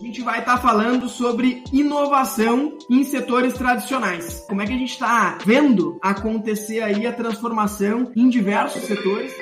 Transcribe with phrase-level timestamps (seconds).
[0.00, 4.44] a gente vai estar tá falando sobre inovação em setores tradicionais.
[4.48, 9.32] Como é que a gente está vendo acontecer aí a transformação em diversos setores.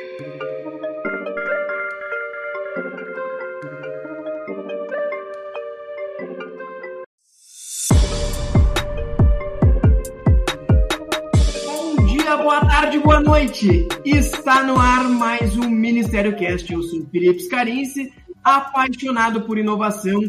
[13.18, 13.88] Boa noite.
[14.04, 16.72] Está no ar mais um Ministério Cast.
[16.72, 18.12] Eu sou Felipe Scarinci
[18.44, 20.20] apaixonado por inovação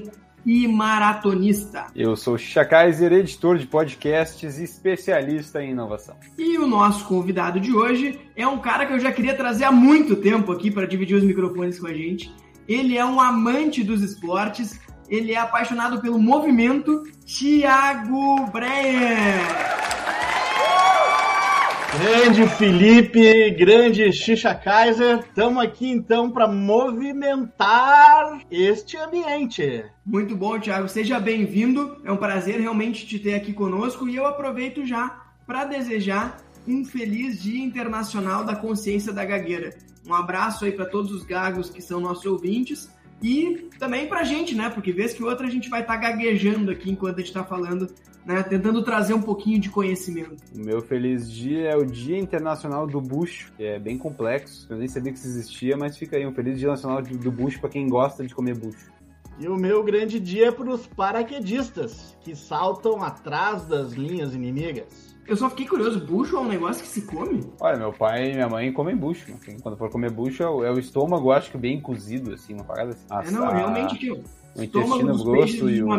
[0.49, 1.85] e maratonista.
[1.95, 6.15] Eu sou Chakaiser, editor de podcasts e especialista em inovação.
[6.39, 9.71] E o nosso convidado de hoje é um cara que eu já queria trazer há
[9.71, 12.33] muito tempo aqui para dividir os microfones com a gente.
[12.67, 19.78] Ele é um amante dos esportes, ele é apaixonado pelo movimento, Thiago Breyer.
[21.99, 29.83] Grande Felipe, grande Xixa Kaiser, estamos aqui então para movimentar este ambiente.
[30.05, 31.97] Muito bom, Thiago, seja bem-vindo.
[32.05, 35.09] É um prazer realmente te ter aqui conosco e eu aproveito já
[35.45, 39.75] para desejar um feliz Dia Internacional da Consciência da Gagueira.
[40.07, 42.89] Um abraço aí para todos os gagos que são nossos ouvintes
[43.21, 44.69] e também pra gente, né?
[44.69, 47.43] Porque vez que outra a gente vai estar tá gaguejando aqui enquanto a gente está
[47.43, 47.93] falando
[48.25, 50.35] né, tentando trazer um pouquinho de conhecimento.
[50.55, 54.67] O meu feliz dia é o Dia Internacional do Bucho, que é bem complexo.
[54.69, 57.59] Eu nem sabia que isso existia, mas fica aí um feliz Dia Nacional do Bucho
[57.59, 58.91] para quem gosta de comer bucho.
[59.39, 65.17] E o meu grande dia é para os paraquedistas, que saltam atrás das linhas inimigas.
[65.25, 67.41] Eu só fiquei curioso, bucho é um negócio que se come?
[67.61, 69.31] Olha, meu pai e minha mãe comem bucho.
[69.31, 72.65] Assim, quando for comer bucho, é o é estômago, acho que bem cozido, assim, uma
[72.65, 73.29] parada assim.
[73.29, 74.21] é, não, realmente, tio
[74.55, 75.89] o intestino grosso e o.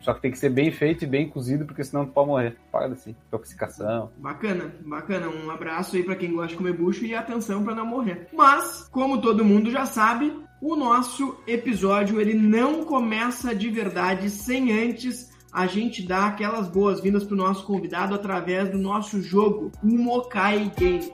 [0.00, 2.56] Só que tem que ser bem feito e bem cozido, porque senão tu pode morrer.
[2.70, 4.10] Para assim, intoxicação.
[4.18, 5.28] Bacana, bacana.
[5.28, 8.28] Um abraço aí para quem gosta de comer bucho e atenção para não morrer.
[8.32, 14.72] Mas, como todo mundo já sabe, o nosso episódio ele não começa de verdade sem
[14.72, 20.72] antes a gente dar aquelas boas-vindas pro nosso convidado através do nosso jogo, o Mokai
[20.76, 21.12] Game.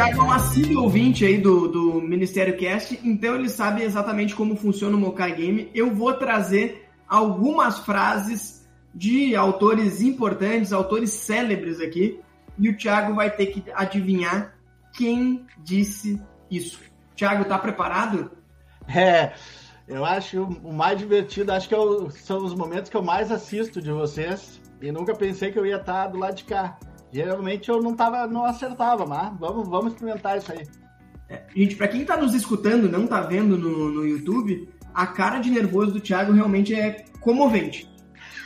[0.00, 4.56] Thiago é um assíduo ouvinte aí do, do Ministério Cast, então ele sabe exatamente como
[4.56, 5.70] funciona o Mokai Game.
[5.74, 12.18] Eu vou trazer algumas frases de autores importantes, autores célebres aqui,
[12.58, 14.54] e o Thiago vai ter que adivinhar
[14.94, 16.18] quem disse
[16.50, 16.80] isso.
[17.14, 18.30] Thiago, tá preparado?
[18.88, 19.34] É,
[19.86, 23.82] eu acho o mais divertido, acho que eu, são os momentos que eu mais assisto
[23.82, 26.78] de vocês, e nunca pensei que eu ia estar do lado de cá.
[27.12, 30.66] Geralmente eu não tava, não acertava, mas vamos, vamos experimentar isso aí.
[31.28, 35.38] É, gente, para quem tá nos escutando, não tá vendo no, no YouTube, a cara
[35.38, 37.88] de nervoso do Thiago realmente é comovente.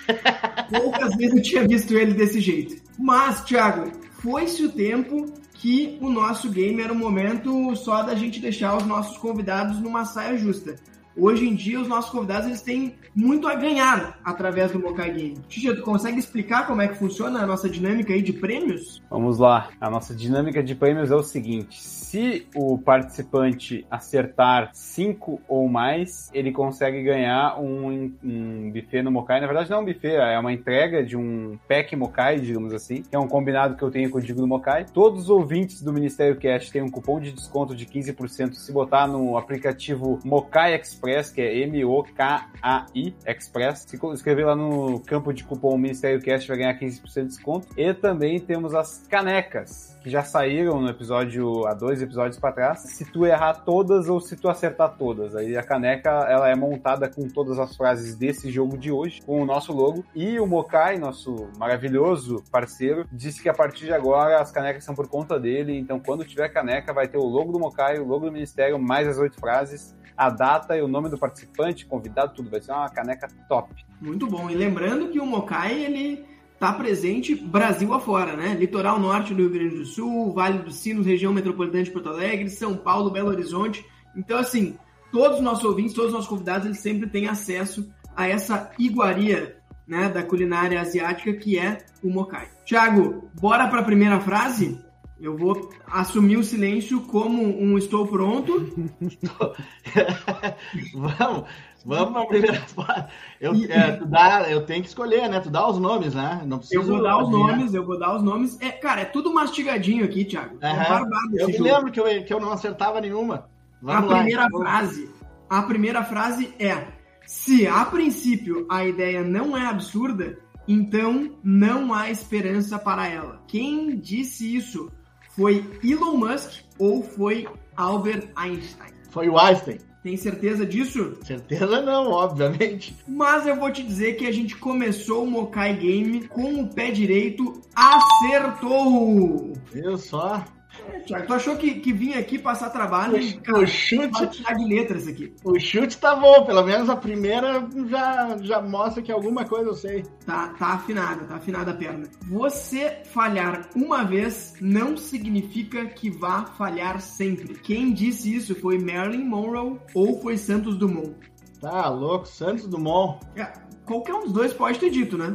[0.70, 2.82] Poucas vezes eu tinha visto ele desse jeito.
[2.98, 8.40] Mas, Thiago, foi-se o tempo que o nosso game era um momento só da gente
[8.40, 10.76] deixar os nossos convidados numa saia justa.
[11.16, 15.38] Hoje em dia, os nossos convidados eles têm muito a ganhar através do Mokai Game.
[15.48, 19.00] Tia, tu consegue explicar como é que funciona a nossa dinâmica aí de prêmios?
[19.08, 19.68] Vamos lá.
[19.80, 26.30] A nossa dinâmica de prêmios é o seguinte: se o participante acertar cinco ou mais,
[26.34, 29.40] ele consegue ganhar um, um buffet no Mokai.
[29.40, 33.04] Na verdade, não é um buffet, é uma entrega de um pack Mokai, digamos assim,
[33.12, 34.84] é um combinado que eu tenho com o Digo do Mokai.
[34.92, 39.06] Todos os ouvintes do Ministério Cash têm um cupom de desconto de 15% se botar
[39.06, 43.84] no aplicativo Mokai Express Express, que é M-O-K-A-I Express.
[43.86, 47.68] Se escrever lá no campo de cupom Ministério Cast vai ganhar 15% de desconto.
[47.76, 52.80] E também temos as canecas, que já saíram no episódio, há dois episódios para trás.
[52.80, 55.34] Se tu errar todas ou se tu acertar todas.
[55.34, 59.40] Aí a caneca, ela é montada com todas as frases desse jogo de hoje, com
[59.40, 60.04] o nosso logo.
[60.14, 64.94] E o Mokai, nosso maravilhoso parceiro, disse que a partir de agora as canecas são
[64.94, 65.74] por conta dele.
[65.78, 69.08] Então quando tiver caneca vai ter o logo do Mokai, o logo do Ministério, mais
[69.08, 72.88] as oito frases a data e o nome do participante, convidado, tudo vai ser uma
[72.88, 73.84] caneca top.
[74.00, 74.48] Muito bom.
[74.48, 76.24] E lembrando que o Mokai, ele
[76.64, 78.54] está presente Brasil afora, né?
[78.54, 82.48] Litoral norte do Rio Grande do Sul, Vale dos Sinos, região metropolitana de Porto Alegre,
[82.48, 83.84] São Paulo, Belo Horizonte.
[84.16, 84.74] Então, assim,
[85.12, 89.58] todos os nossos ouvintes, todos os nossos convidados, eles sempre têm acesso a essa iguaria
[89.86, 92.48] né, da culinária asiática que é o Mokai.
[92.64, 94.82] Tiago, bora para a primeira frase?
[95.20, 98.72] Eu vou assumir o silêncio como um estou pronto.
[100.94, 101.44] vamos,
[101.84, 103.04] vamos para a primeira fase.
[103.40, 105.40] Eu, é, tu dá, eu tenho que escolher, né?
[105.40, 106.42] Tu dá os nomes, né?
[106.46, 108.60] Não preciso eu vou dar os nomes, eu vou dar os nomes.
[108.60, 110.56] É, cara, é tudo mastigadinho aqui, Thiago.
[110.60, 111.64] É barbado eu me jogo.
[111.64, 113.48] lembro que eu, que eu não acertava nenhuma.
[113.82, 114.60] Vamos a lá, primeira então.
[114.60, 115.10] frase.
[115.48, 116.88] A primeira frase é:
[117.26, 123.42] se a princípio a ideia não é absurda, então não há esperança para ela.
[123.46, 124.90] Quem disse isso?
[125.30, 127.46] Foi Elon Musk ou foi
[127.76, 128.92] Albert Einstein?
[129.10, 129.78] Foi o Einstein.
[130.04, 131.16] Tem certeza disso?
[131.24, 132.94] Certeza não, obviamente.
[133.08, 136.90] Mas eu vou te dizer que a gente começou o Mokai Game com o pé
[136.90, 139.54] direito, acertou!
[139.72, 140.44] Viu só?
[140.88, 143.16] É, Thiago, tu achou que, que vinha aqui passar trabalho?
[143.16, 144.26] O, cara, o chute.
[144.30, 145.34] tirar de letras aqui.
[145.44, 149.74] O chute tá bom, pelo menos a primeira já, já mostra que alguma coisa eu
[149.74, 150.04] sei.
[150.24, 152.08] Tá, tá afinada, tá afinada a perna.
[152.28, 157.54] Você falhar uma vez não significa que vá falhar sempre.
[157.54, 161.14] Quem disse isso foi Marilyn Monroe ou foi Santos Dumont?
[161.60, 163.20] Tá louco, Santos Dumont.
[163.36, 163.52] É,
[163.84, 165.34] qualquer um dos dois pode ter dito, né?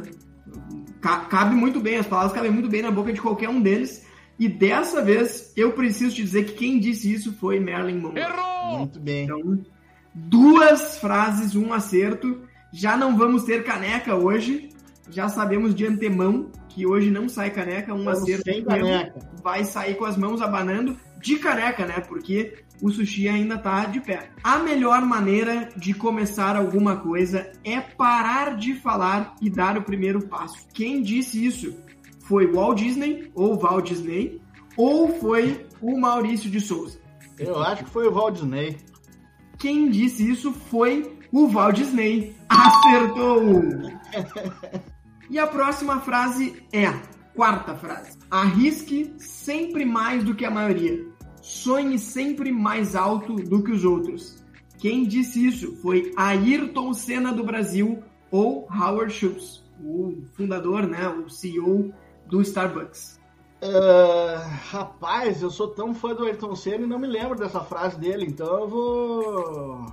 [1.00, 4.06] Cabe muito bem, as palavras cabem muito bem na boca de qualquer um deles.
[4.40, 8.20] E dessa vez, eu preciso te dizer que quem disse isso foi Marilyn Monroe.
[8.20, 8.78] Errou!
[8.78, 9.24] Muito bem.
[9.24, 9.62] Então,
[10.14, 12.40] duas frases, um acerto.
[12.72, 14.70] Já não vamos ter caneca hoje.
[15.10, 19.18] Já sabemos de antemão que hoje não sai caneca, um Vamos acerto sem caneca.
[19.42, 22.00] vai sair com as mãos abanando de caneca, né?
[22.00, 24.30] Porque o sushi ainda tá de pé.
[24.42, 30.26] A melhor maneira de começar alguma coisa é parar de falar e dar o primeiro
[30.28, 30.66] passo.
[30.72, 31.76] Quem disse isso?
[32.30, 34.40] Foi Walt Disney ou Walt Disney
[34.76, 36.96] ou foi o Maurício de Souza?
[37.36, 38.78] Eu acho que foi o Walt Disney.
[39.58, 42.36] Quem disse isso foi o Walt Disney.
[42.48, 43.50] Acertou!
[45.28, 47.02] e a próxima frase é a
[47.34, 48.16] quarta frase.
[48.30, 51.04] Arrisque sempre mais do que a maioria.
[51.42, 54.40] Sonhe sempre mais alto do que os outros.
[54.78, 61.28] Quem disse isso foi Ayrton Senna do Brasil ou Howard Schultz, o fundador, né, o
[61.28, 61.92] CEO
[62.30, 63.18] do Starbucks.
[63.62, 64.40] Uh,
[64.70, 68.24] rapaz, eu sou tão fã do Ayrton Senna e não me lembro dessa frase dele,
[68.24, 69.86] então eu vou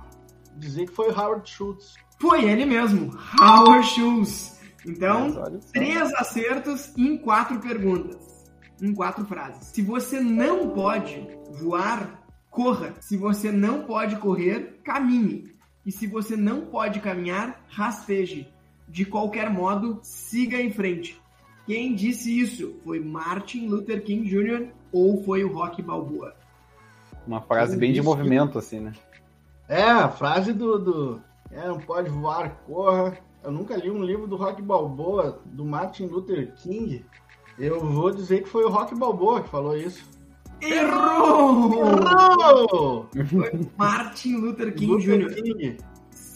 [0.56, 1.94] dizer que foi o Howard Schultz.
[2.18, 4.58] Foi ele mesmo, Howard Schultz.
[4.86, 8.46] Então, três acertos em quatro perguntas,
[8.80, 9.66] em quatro frases.
[9.66, 11.28] Se você não pode
[11.60, 12.94] voar, corra.
[13.00, 15.52] Se você não pode correr, caminhe.
[15.84, 18.48] E se você não pode caminhar, rasteje.
[18.88, 21.20] De qualquer modo, siga em frente.
[21.68, 22.80] Quem disse isso?
[22.82, 24.68] Foi Martin Luther King Jr.
[24.90, 26.34] ou foi o Rock Balboa?
[27.26, 28.94] Uma frase Quem bem de movimento, assim, né?
[29.68, 33.18] É, a frase do, do é, não pode voar, corra.
[33.44, 37.04] Eu nunca li um livro do Rock Balboa, do Martin Luther King.
[37.58, 40.08] Eu vou dizer que foi o Rock Balboa que falou isso.
[40.62, 41.70] Errou!
[41.84, 43.08] Errou!
[43.12, 45.34] Foi Martin Luther King Luther Jr.
[45.34, 45.76] King.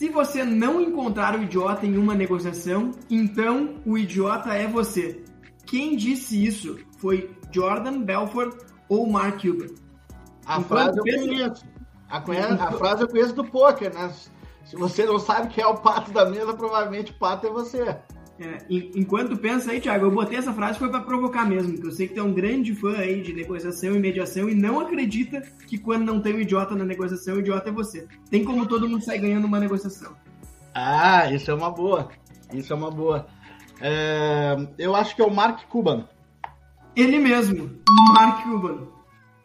[0.02, 5.22] Se você não encontrar o idiota em uma negociação, então o idiota é você.
[5.64, 8.52] Quem disse isso foi Jordan Belfort
[8.88, 9.66] ou Mark Cuban?
[10.44, 11.64] A Enquanto frase eu pensa- conheço.
[12.10, 12.18] A,
[12.68, 14.12] a frase eu conheço do poker, né?
[14.64, 17.96] Se você não sabe quem é o pato da mesa, provavelmente o pato é você.
[18.44, 21.86] É, en- enquanto pensa aí, Thiago, eu botei essa frase foi pra provocar mesmo, porque
[21.86, 24.80] eu sei que tu é um grande fã aí de negociação e mediação e não
[24.80, 28.08] acredita que quando não tem o idiota na negociação, o idiota é você.
[28.30, 30.12] Tem como todo mundo sair ganhando uma negociação.
[30.74, 32.08] Ah, isso é uma boa.
[32.52, 33.26] Isso é uma boa.
[33.80, 36.08] É, eu acho que é o Mark Cuban.
[36.96, 37.70] Ele mesmo,
[38.14, 38.88] Mark Cuban.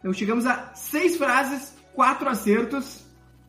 [0.00, 3.04] Então chegamos a seis frases, quatro acertos.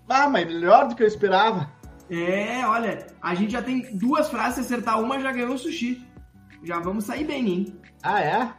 [0.08, 1.72] Ah, mas melhor do que eu esperava.
[2.10, 6.06] É, olha, a gente já tem duas frases, se acertar uma já ganhou o sushi.
[6.64, 7.80] Já vamos sair bem, hein?
[8.02, 8.54] Ah, é?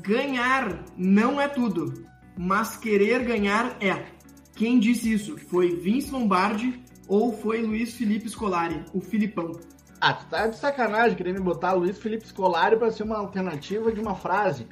[0.00, 4.06] Ganhar não é tudo, mas querer ganhar é.
[4.54, 5.36] Quem disse isso?
[5.36, 9.52] Foi Vince Lombardi ou foi Luiz Felipe Scolari, o Filipão?
[10.00, 13.92] Ah, tu tá de sacanagem querer me botar Luiz Felipe Scolari pra ser uma alternativa
[13.92, 14.66] de uma frase.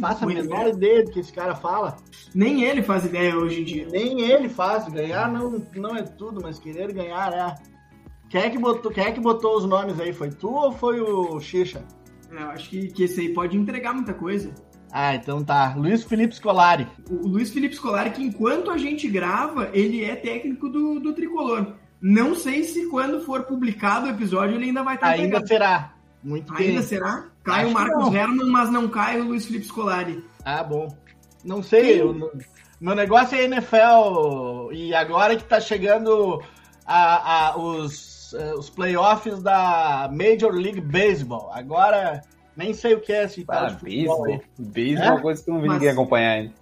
[0.00, 1.96] Faço a menor ideia do que esse cara fala.
[2.34, 3.86] Nem ele faz ideia hoje em dia.
[3.90, 4.88] Nem ele faz.
[4.88, 7.54] Ganhar não, não é tudo, mas querer ganhar é.
[8.28, 10.12] Quem é, que botou, quem é que botou os nomes aí?
[10.12, 11.84] Foi tu ou foi o Xixa?
[12.30, 14.52] É, eu acho que, que esse aí pode entregar muita coisa.
[14.90, 15.74] Ah, então tá.
[15.76, 16.86] Luiz Felipe Scolari.
[17.10, 21.74] O Luiz Felipe Scolari, que enquanto a gente grava, ele é técnico do, do Tricolor.
[22.00, 25.48] Não sei se quando for publicado o episódio ele ainda vai estar Ainda empregado.
[25.48, 25.94] será.
[26.22, 26.68] Muito bem.
[26.68, 27.31] Ainda será?
[27.44, 28.14] Cai Acho o Marcos.
[28.14, 30.24] Herman, mas não cai o Luiz Felipe Scolari.
[30.44, 30.88] Ah, bom.
[31.44, 32.30] Não sei, eu-
[32.80, 36.40] meu negócio é NFL e agora que tá chegando
[36.86, 41.50] a, a- os, eh, os playoffs da Major League Baseball.
[41.52, 42.22] Agora
[42.56, 44.22] nem sei o que é esse tal Ah, de futebol.
[44.24, 44.44] beisebol.
[44.58, 46.52] Beisebol é uma coisa que eu não vi Mas- ninguém acompanhar ainda.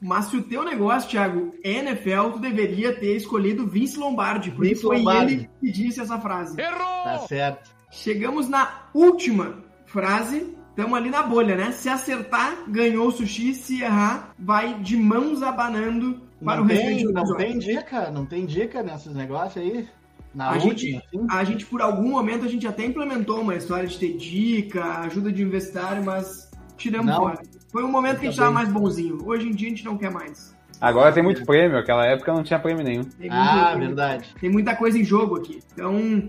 [0.00, 4.68] Mas se o teu negócio, Thiago, é NFL, tu deveria ter escolhido Vince Lombardi, porque
[4.68, 5.32] Vince foi Lombardi.
[5.34, 6.56] ele que disse essa frase.
[6.56, 7.70] Tá certo.
[7.90, 9.56] Chegamos na última
[9.88, 10.56] frase.
[10.70, 11.72] Estamos ali na bolha, né?
[11.72, 13.52] Se acertar, ganhou o sushi.
[13.54, 18.10] Se errar, vai de mãos abanando para Não o restante tem, do não tem dica,
[18.12, 19.88] não tem dica nesses negócios aí.
[20.32, 21.26] Na a, última, gente, sim.
[21.30, 25.32] a gente, por algum momento, a gente até implementou uma história de ter dica, ajuda
[25.32, 27.16] de investir, mas tiramos Não.
[27.16, 27.40] fora.
[27.72, 28.64] Foi um momento que a gente Tá tava bem.
[28.64, 29.18] mais bonzinho.
[29.26, 30.54] Hoje em dia a gente não quer mais.
[30.80, 33.02] Agora tem muito prêmio, aquela época não tinha prêmio nenhum.
[33.02, 34.32] Tem, Ah, muito- verdade.
[34.40, 35.58] tem muita coisa em jogo aqui.
[35.72, 36.28] Então,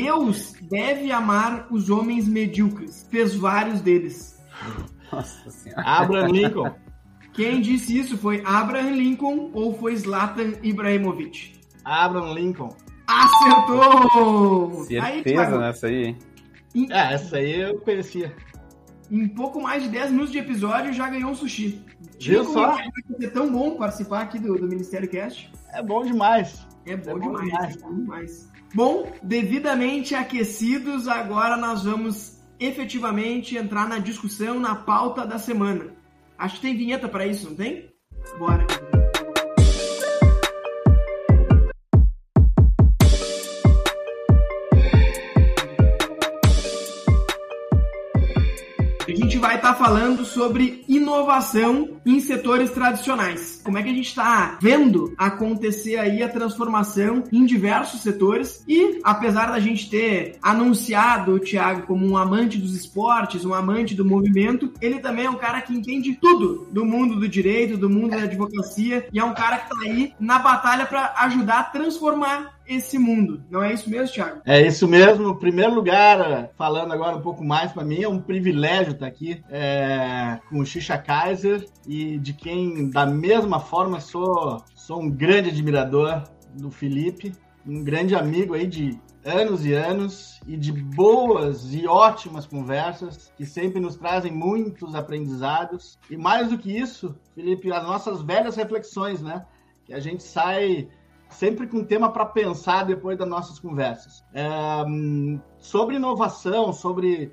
[0.00, 3.06] Deus deve amar os homens medíocres.
[3.10, 4.38] Fez vários deles.
[5.12, 5.82] Nossa senhora.
[5.82, 6.74] Abraham Lincoln.
[7.32, 11.54] Quem disse isso foi Abraham Lincoln ou foi Zlatan Ibrahimovic?
[11.84, 12.68] Abraham Lincoln.
[13.06, 14.84] Acertou!
[14.84, 16.04] Certeza nessa aí.
[16.06, 16.18] hein?
[16.74, 18.34] em, É, essa aí eu conhecia.
[19.10, 21.82] em pouco mais de 10 minutos de episódio já ganhou um sushi.
[22.20, 22.76] Viu só?
[22.76, 25.50] como É tão bom participar aqui do, do Ministério Cast.
[25.72, 26.66] É bom demais.
[26.86, 27.76] É bom, É bom demais, demais.
[27.76, 28.55] é bom demais.
[28.76, 35.94] Bom, devidamente aquecidos, agora nós vamos efetivamente entrar na discussão, na pauta da semana.
[36.36, 37.88] Acho que tem vinheta para isso, não tem?
[38.38, 38.66] Bora.
[49.66, 53.60] Estar falando sobre inovação em setores tradicionais.
[53.64, 59.00] Como é que a gente está vendo acontecer aí a transformação em diversos setores e,
[59.02, 64.04] apesar da gente ter anunciado o Thiago como um amante dos esportes, um amante do
[64.04, 68.10] movimento, ele também é um cara que entende tudo do mundo do direito, do mundo
[68.10, 72.55] da advocacia e é um cara que está aí na batalha para ajudar a transformar
[72.68, 73.42] esse mundo.
[73.50, 74.40] Não é isso mesmo, Thiago?
[74.44, 75.30] É isso mesmo.
[75.30, 79.42] Em primeiro lugar, falando agora um pouco mais para mim, é um privilégio estar aqui
[79.50, 85.50] é, com o Xixa Kaiser e de quem, da mesma forma, sou, sou um grande
[85.50, 87.32] admirador do Felipe,
[87.66, 93.44] um grande amigo aí de anos e anos e de boas e ótimas conversas que
[93.44, 95.98] sempre nos trazem muitos aprendizados.
[96.08, 99.44] E mais do que isso, Felipe, as nossas velhas reflexões, né?
[99.84, 100.88] Que a gente sai
[101.28, 104.24] sempre com tema para pensar depois das nossas conversas.
[104.32, 104.46] É,
[105.58, 107.32] sobre inovação, sobre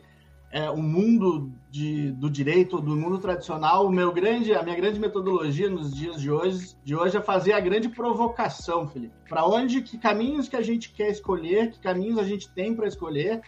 [0.53, 4.99] é, o mundo de, do direito, do mundo tradicional, o meu grande, a minha grande
[4.99, 9.15] metodologia nos dias de hoje, de hoje é fazer a grande provocação, Felipe.
[9.27, 12.87] Para onde, que caminhos que a gente quer escolher, que caminhos a gente tem para
[12.87, 13.41] escolher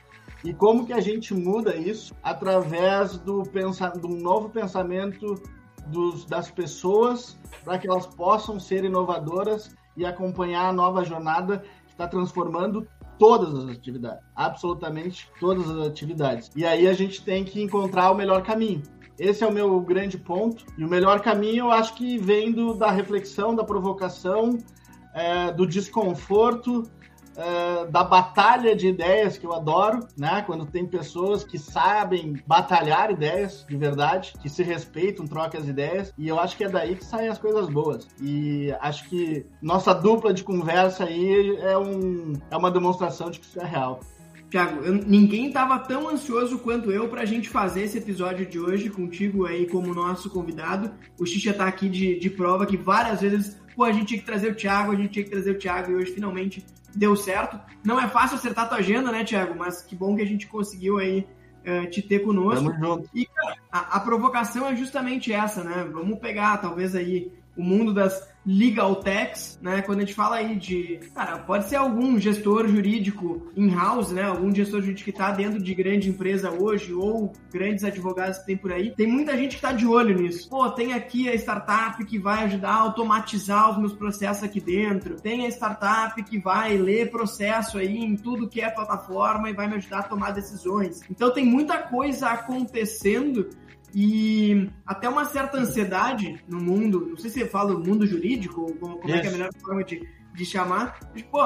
[0.43, 5.35] e como que a gente muda isso através do, pensa, do novo pensamento
[5.85, 11.91] dos, das pessoas para que elas possam ser inovadoras e acompanhar a nova jornada que
[11.91, 12.87] está transformando
[13.17, 16.51] todas as atividades, absolutamente todas as atividades.
[16.55, 18.83] E aí a gente tem que encontrar o melhor caminho.
[19.17, 20.65] Esse é o meu grande ponto.
[20.77, 24.57] E o melhor caminho eu acho que vem do, da reflexão, da provocação,
[25.13, 26.83] é, do desconforto,
[27.37, 30.43] é, da batalha de ideias que eu adoro, né?
[30.45, 36.13] Quando tem pessoas que sabem batalhar ideias de verdade, que se respeitam, trocam as ideias,
[36.17, 38.07] e eu acho que é daí que saem as coisas boas.
[38.21, 43.45] E acho que nossa dupla de conversa aí é, um, é uma demonstração de que
[43.45, 43.99] isso é real.
[44.49, 49.45] Tiago, ninguém estava tão ansioso quanto eu pra gente fazer esse episódio de hoje contigo
[49.45, 50.91] aí como nosso convidado.
[51.19, 54.25] O Xixa tá aqui de, de prova que várias vezes, pô, a gente tinha que
[54.25, 56.63] trazer o Thiago, a gente tinha que trazer o Thiago e hoje finalmente
[56.95, 57.59] deu certo.
[57.83, 59.55] Não é fácil acertar tua agenda, né, Thiago?
[59.57, 61.27] Mas que bom que a gente conseguiu aí
[61.63, 62.71] eh, te ter conosco.
[62.71, 63.09] Tamo junto.
[63.13, 65.87] E, cara, a, a provocação é justamente essa, né?
[65.91, 69.81] Vamos pegar, talvez, aí, o mundo das legal techs, né?
[69.81, 70.99] Quando a gente fala aí de.
[71.13, 74.23] Cara, pode ser algum gestor jurídico in-house, né?
[74.23, 78.57] Algum gestor jurídico que tá dentro de grande empresa hoje, ou grandes advogados que tem
[78.57, 78.91] por aí.
[78.91, 80.49] Tem muita gente que tá de olho nisso.
[80.49, 85.15] Pô, tem aqui a startup que vai ajudar a automatizar os meus processos aqui dentro.
[85.15, 89.67] Tem a startup que vai ler processo aí em tudo que é plataforma e vai
[89.67, 91.01] me ajudar a tomar decisões.
[91.09, 93.49] Então tem muita coisa acontecendo
[93.97, 98.63] e até uma certa ansiedade no mundo, não sei se você fala do mundo jurídico,
[98.63, 101.39] ou como, como é que é a melhor forma de, de chamar, mas, pô,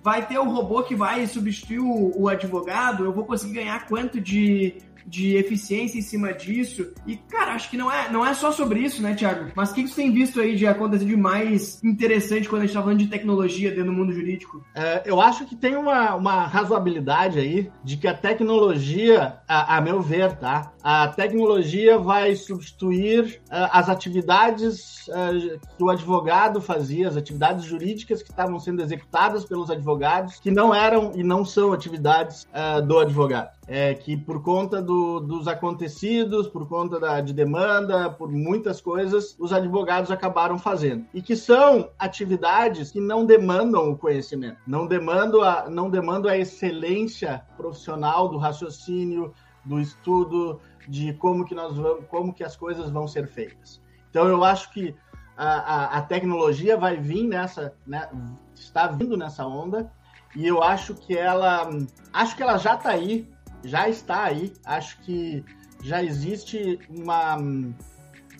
[0.00, 4.20] vai ter o robô que vai substituir o, o advogado, eu vou conseguir ganhar quanto
[4.20, 4.78] de,
[5.10, 6.92] de eficiência em cima disso.
[7.04, 9.50] E, cara, acho que não é, não é só sobre isso, né, Thiago?
[9.56, 12.66] Mas o que que você tem visto aí de acontecer de mais interessante quando a
[12.66, 14.64] gente tá falando de tecnologia dentro do mundo jurídico?
[14.74, 19.80] É, eu acho que tem uma, uma razoabilidade aí de que a tecnologia, a, a
[19.80, 20.72] meu ver, tá?
[20.82, 25.30] A tecnologia vai substituir ah, as atividades ah,
[25.76, 30.72] que o advogado fazia, as atividades jurídicas que estavam sendo executadas pelos advogados, que não
[30.72, 33.59] eram e não são atividades ah, do advogado.
[33.72, 39.36] É que por conta do- dos acontecidos, por conta da, de demanda, por muitas coisas,
[39.38, 41.06] os advogados acabaram fazendo.
[41.14, 46.36] E que são atividades que não demandam o conhecimento, não demandam a, não demandam a
[46.36, 49.32] excelência profissional do raciocínio,
[49.64, 53.80] do estudo, de como que nós vamos, como que as coisas vão ser feitas.
[54.10, 54.92] Então eu acho que
[55.36, 58.08] a, a, a tecnologia vai vir nessa, né,
[58.52, 59.92] está vindo nessa onda
[60.34, 61.70] e eu acho que ela
[62.12, 63.28] acho que ela já está aí,
[63.64, 64.52] já está aí.
[64.64, 65.44] Acho que
[65.82, 67.36] já existe uma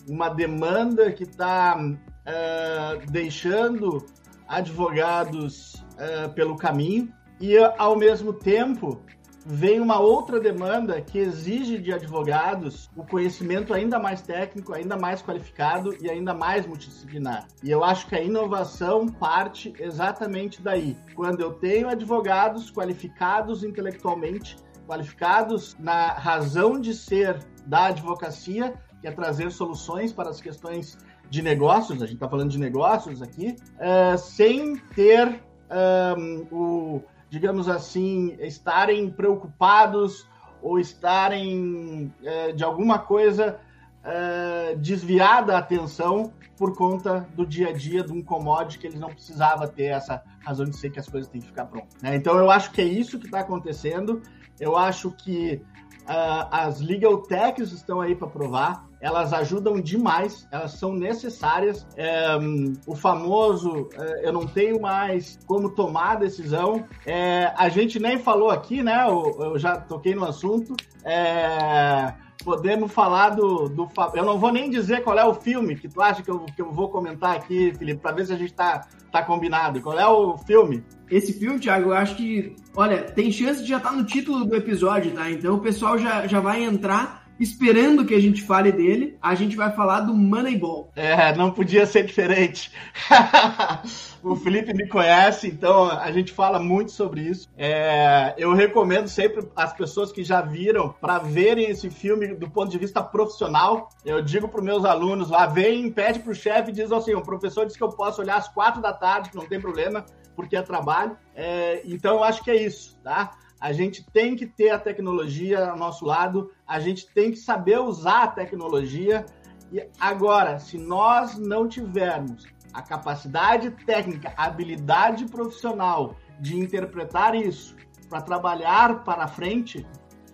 [0.07, 4.05] uma demanda que está uh, eh, deixando
[4.47, 9.01] advogados uh, pelo caminho e ao mesmo tempo
[9.45, 15.21] vem uma outra demanda que exige de advogados o conhecimento ainda mais técnico, ainda mais
[15.21, 17.47] qualificado e ainda mais multidisciplinar.
[17.63, 20.95] E eu acho que a inovação parte exatamente daí.
[21.15, 24.57] Quando eu tenho advogados qualificados intelectualmente,
[24.87, 30.97] qualificados na razão de ser da advocacia, que é trazer soluções para as questões
[31.29, 37.01] de negócios, a gente está falando de negócios aqui, uh, sem ter um, eh, o
[37.31, 40.27] digamos assim, estarem preocupados
[40.61, 43.57] ou estarem é, de alguma coisa
[44.03, 48.99] é, desviada a atenção por conta do dia a dia de um commodity que eles
[48.99, 52.01] não precisava ter essa razão de ser que as coisas têm que ficar prontas.
[52.01, 52.17] Né?
[52.17, 54.21] Então eu acho que é isso que está acontecendo.
[54.61, 55.61] Eu acho que
[56.03, 61.85] uh, as legal techs estão aí para provar elas ajudam demais, elas são necessárias.
[61.97, 62.37] É,
[62.85, 66.85] o famoso é, eu não tenho mais como tomar decisão.
[67.05, 69.03] É, a gente nem falou aqui, né?
[69.07, 70.75] Eu, eu já toquei no assunto.
[71.03, 73.87] É, podemos falar do, do.
[74.13, 76.61] Eu não vou nem dizer qual é o filme que tu acha que eu, que
[76.61, 79.81] eu vou comentar aqui, Felipe, para ver se a gente tá, tá combinado.
[79.81, 80.83] Qual é o filme?
[81.09, 82.55] Esse filme, Thiago, eu acho que.
[82.75, 85.29] Olha, tem chance de já estar tá no título do episódio, tá?
[85.29, 89.55] Então o pessoal já, já vai entrar esperando que a gente fale dele, a gente
[89.55, 90.91] vai falar do Moneyball.
[90.95, 92.71] É, não podia ser diferente.
[94.21, 97.49] o Felipe me conhece, então a gente fala muito sobre isso.
[97.57, 102.69] É, eu recomendo sempre as pessoas que já viram para verem esse filme do ponto
[102.69, 103.89] de vista profissional.
[104.05, 107.65] Eu digo para meus alunos lá, vem, pede para o chefe diz assim: o professor
[107.65, 110.05] disse que eu posso olhar às quatro da tarde, não tem problema,
[110.35, 111.17] porque é trabalho.
[111.35, 113.31] É, então eu acho que é isso, tá?
[113.61, 117.79] A gente tem que ter a tecnologia ao nosso lado, a gente tem que saber
[117.79, 119.23] usar a tecnologia.
[119.71, 127.75] E agora, se nós não tivermos a capacidade técnica, a habilidade profissional de interpretar isso
[128.09, 129.85] para trabalhar para frente,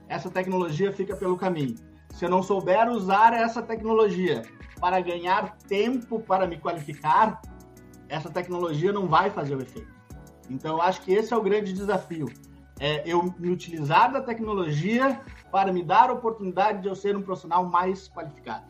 [0.08, 1.76] essa tecnologia fica pelo caminho.
[2.12, 4.42] Se eu não souber usar essa tecnologia
[4.80, 7.42] para ganhar tempo para me qualificar,
[8.08, 9.94] essa tecnologia não vai fazer o efeito.
[10.50, 12.28] Então, eu acho que esse é o grande desafio
[12.80, 15.20] é, eu me utilizar da tecnologia
[15.52, 18.66] para me dar a oportunidade de eu ser um profissional mais qualificado.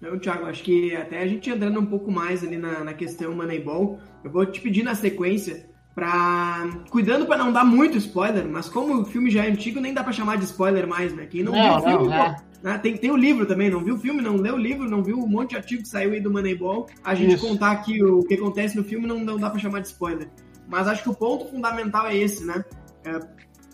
[0.00, 3.34] Eu, Thiago, acho que até a gente entrando um pouco mais ali na, na questão
[3.34, 8.68] Moneyball, eu vou te pedir na sequência para cuidando para não dar muito spoiler, mas
[8.68, 11.26] como o filme já é antigo, nem dá para chamar de spoiler mais, né?
[11.26, 12.36] Quem não, não viu o filme, não, é.
[12.62, 12.78] né?
[12.78, 15.18] tem, tem o livro também, não viu o filme, não leu o livro, não viu
[15.18, 17.44] um monte de artigo que saiu aí do Moneyball, a gente Isso.
[17.44, 20.28] contar aqui o que acontece no filme não, não dá para chamar de spoiler.
[20.68, 22.64] Mas acho que o ponto fundamental é esse, né?
[23.08, 23.20] É,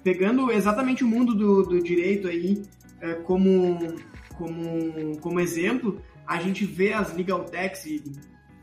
[0.02, 2.62] pegando exatamente o mundo do, do direito aí
[3.00, 3.78] é, como,
[4.36, 8.02] como, como exemplo, a gente vê as legal techs e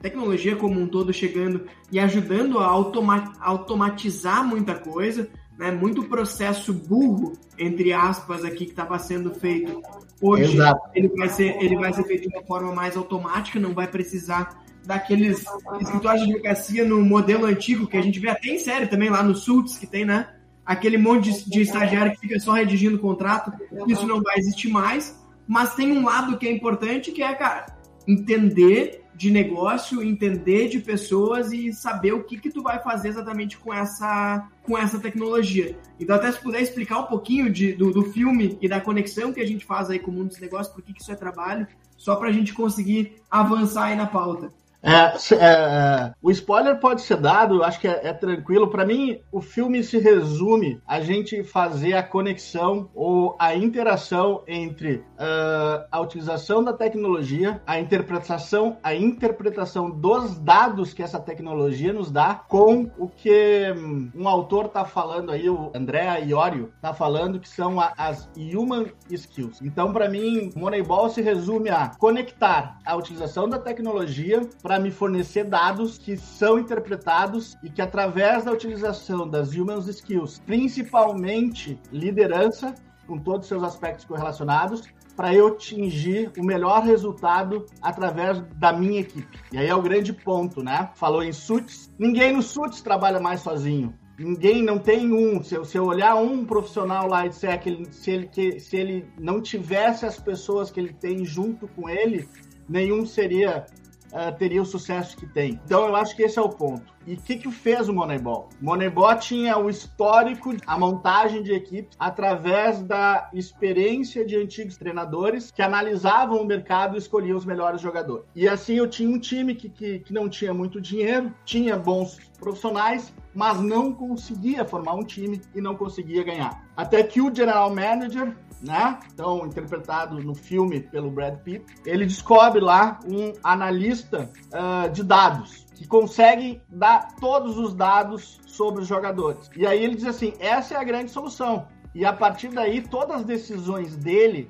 [0.02, 5.72] tecnologia como um todo chegando e ajudando a automa automatizar muita coisa, né?
[5.72, 9.82] Muito processo burro, entre aspas, aqui que estava sendo feito.
[10.20, 10.90] Hoje Exato.
[10.96, 14.60] ele vai, ser, ele vai ser feito de uma forma mais automática, não vai precisar
[14.86, 15.46] daqueles
[15.80, 19.22] escritórios de advocacia no modelo antigo que a gente vê até em série também lá
[19.22, 20.36] no Suits que tem, né?
[20.65, 23.52] Aquele monte de, de estagiário que fica só redigindo contrato,
[23.88, 25.19] isso não vai existir mais.
[25.47, 27.65] Mas tem um lado que é importante, que é, cara,
[28.08, 33.58] entender de negócio, entender de pessoas e saber o que que tu vai fazer exatamente
[33.58, 35.78] com essa, com essa tecnologia.
[36.00, 39.39] Então, até se puder explicar um pouquinho de, do, do filme e da conexão que
[39.39, 41.67] a gente faz aí com o mundo dos negócios, por que, que isso é trabalho,
[41.97, 44.50] só para a gente conseguir avançar aí na pauta.
[44.84, 48.67] É, é, o spoiler pode ser dado, acho que é, é tranquilo.
[48.70, 54.96] Para mim, o filme se resume a gente fazer a conexão ou a interação entre
[54.96, 62.10] uh, a utilização da tecnologia, a interpretação, a interpretação dos dados que essa tecnologia nos
[62.10, 67.39] dá com o que hum, um autor está falando aí, o André Iorio está falando
[67.39, 69.62] que são a, as human skills.
[69.62, 75.44] Então, para mim, Moneyball se resume a conectar a utilização da tecnologia para me fornecer
[75.46, 82.76] dados que são interpretados e que através da utilização das human skills, principalmente liderança,
[83.08, 84.84] com todos os seus aspectos correlacionados,
[85.16, 89.38] para eu atingir o melhor resultado através da minha equipe.
[89.52, 90.90] E aí é o grande ponto, né?
[90.96, 93.94] Falou em SUTS, ninguém no SUTS trabalha mais sozinho.
[94.18, 95.44] Ninguém não tem um.
[95.44, 98.60] Se eu, se eu olhar um profissional lá e disser que ele, se, ele, que,
[98.60, 102.28] se ele não tivesse as pessoas que ele tem junto com ele,
[102.70, 103.66] nenhum seria
[104.13, 105.60] uh, teria o sucesso que tem.
[105.65, 106.93] Então eu acho que esse é o ponto.
[107.06, 108.50] E o que, que fez o Moneyball?
[108.62, 115.62] Moneyball tinha o histórico, a montagem de equipe através da experiência de antigos treinadores que
[115.62, 118.26] analisavam o mercado e escolhiam os melhores jogadores.
[118.36, 122.20] E assim eu tinha um time que, que, que não tinha muito dinheiro, tinha bons
[122.40, 126.64] profissionais, mas não conseguia formar um time e não conseguia ganhar.
[126.76, 129.00] Até que o general manager né?
[129.12, 135.66] Então, interpretado no filme pelo Brad Pitt, ele descobre lá um analista uh, de dados
[135.82, 139.50] que consegue dar todos os dados sobre os jogadores.
[139.58, 141.67] E aí ele diz assim: essa é a grande solução.
[141.96, 144.48] E a partir daí, todas as decisões dele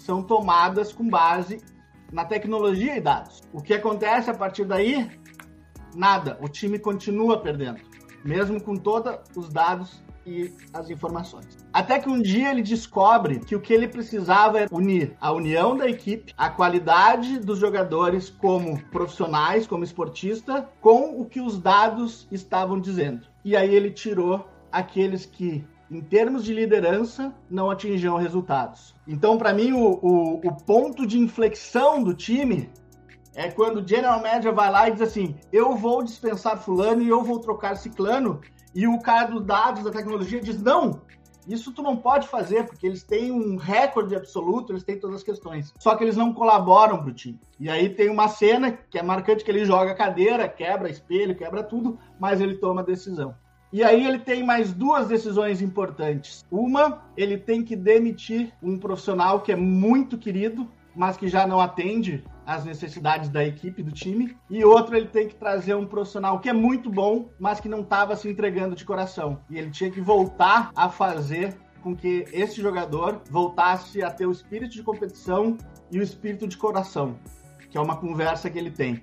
[0.00, 1.60] são tomadas com base
[2.10, 3.42] na tecnologia e dados.
[3.52, 5.10] O que acontece a partir daí?
[5.94, 6.38] Nada.
[6.40, 7.82] O time continua perdendo,
[8.24, 11.58] mesmo com todos os dados e as informações.
[11.72, 15.76] Até que um dia ele descobre que o que ele precisava era unir a união
[15.76, 22.26] da equipe, a qualidade dos jogadores como profissionais, como esportista, com o que os dados
[22.30, 23.26] estavam dizendo.
[23.44, 28.94] E aí ele tirou aqueles que em termos de liderança, não atingiam resultados.
[29.06, 32.70] Então, para mim, o, o, o, ponto de inflexão do time
[33.34, 37.08] é quando o General Manager vai lá e diz assim: eu vou dispensar Fulano e
[37.08, 38.40] eu vou trocar Ciclano,
[38.74, 41.00] e o cara dos dados, da tecnologia, diz: não,
[41.46, 45.22] isso tu não pode fazer, porque eles têm um recorde absoluto, eles têm todas as
[45.22, 45.74] questões.
[45.78, 47.38] Só que eles não colaboram pro time.
[47.58, 51.62] E aí tem uma cena que é marcante que ele joga cadeira, quebra espelho, quebra
[51.62, 53.34] tudo, mas ele toma a decisão.
[53.72, 56.44] E aí ele tem mais duas decisões importantes.
[56.50, 61.58] Uma, ele tem que demitir um profissional que é muito querido, mas que já não
[61.58, 64.36] atende as necessidades da equipe, do time.
[64.50, 67.80] E outro, ele tem que trazer um profissional que é muito bom, mas que não
[67.80, 69.38] estava se entregando de coração.
[69.48, 74.32] E ele tinha que voltar a fazer com que esse jogador voltasse a ter o
[74.32, 75.56] espírito de competição
[75.90, 77.16] e o espírito de coração,
[77.70, 79.02] que é uma conversa que ele tem.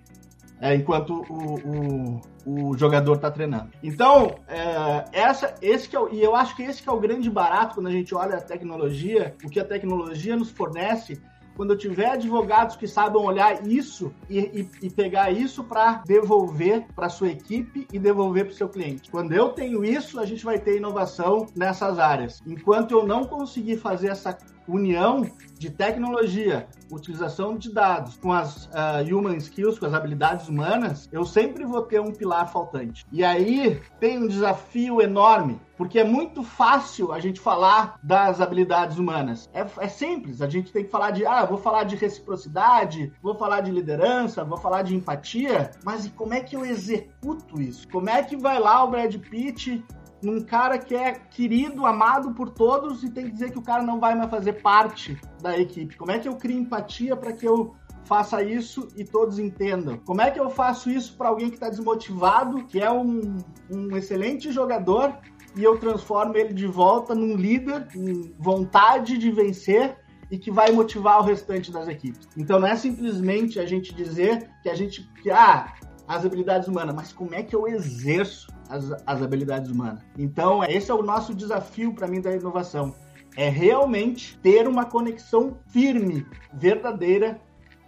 [0.61, 3.69] É, enquanto o, o, o jogador está treinando.
[3.81, 6.99] Então, é, essa, esse que é o, e eu acho que esse que é o
[6.99, 11.21] grande barato quando a gente olha a tecnologia, o que a tecnologia nos fornece
[11.59, 16.85] quando eu tiver advogados que saibam olhar isso e, e, e pegar isso para devolver
[16.95, 19.11] para sua equipe e devolver para o seu cliente.
[19.11, 22.41] Quando eu tenho isso, a gente vai ter inovação nessas áreas.
[22.47, 24.37] Enquanto eu não conseguir fazer essa
[24.69, 31.09] união de tecnologia, utilização de dados com as uh, human skills, com as habilidades humanas,
[31.11, 33.05] eu sempre vou ter um pilar faltante.
[33.11, 38.97] E aí tem um desafio enorme, porque é muito fácil a gente falar das habilidades
[38.97, 39.49] humanas.
[39.53, 43.33] É, é simples, a gente tem que falar de, ah, vou falar de reciprocidade, vou
[43.33, 47.87] falar de liderança, vou falar de empatia, mas e como é que eu executo isso?
[47.87, 49.81] Como é que vai lá o Brad Pitt
[50.21, 53.81] num cara que é querido, amado por todos e tem que dizer que o cara
[53.81, 55.95] não vai mais fazer parte da equipe?
[55.95, 59.97] Como é que eu crio empatia para que eu faça isso e todos entendam?
[59.99, 63.37] Como é que eu faço isso para alguém que está desmotivado, que é um,
[63.71, 65.15] um excelente jogador,
[65.55, 69.97] e eu transformo ele de volta num líder, com vontade de vencer
[70.31, 72.27] e que vai motivar o restante das equipes.
[72.37, 75.73] Então não é simplesmente a gente dizer que a gente ah,
[76.07, 80.01] as habilidades humanas, mas como é que eu exerço as, as habilidades humanas.
[80.17, 82.93] Então, esse é o nosso desafio para mim da inovação.
[83.35, 87.39] É realmente ter uma conexão firme, verdadeira,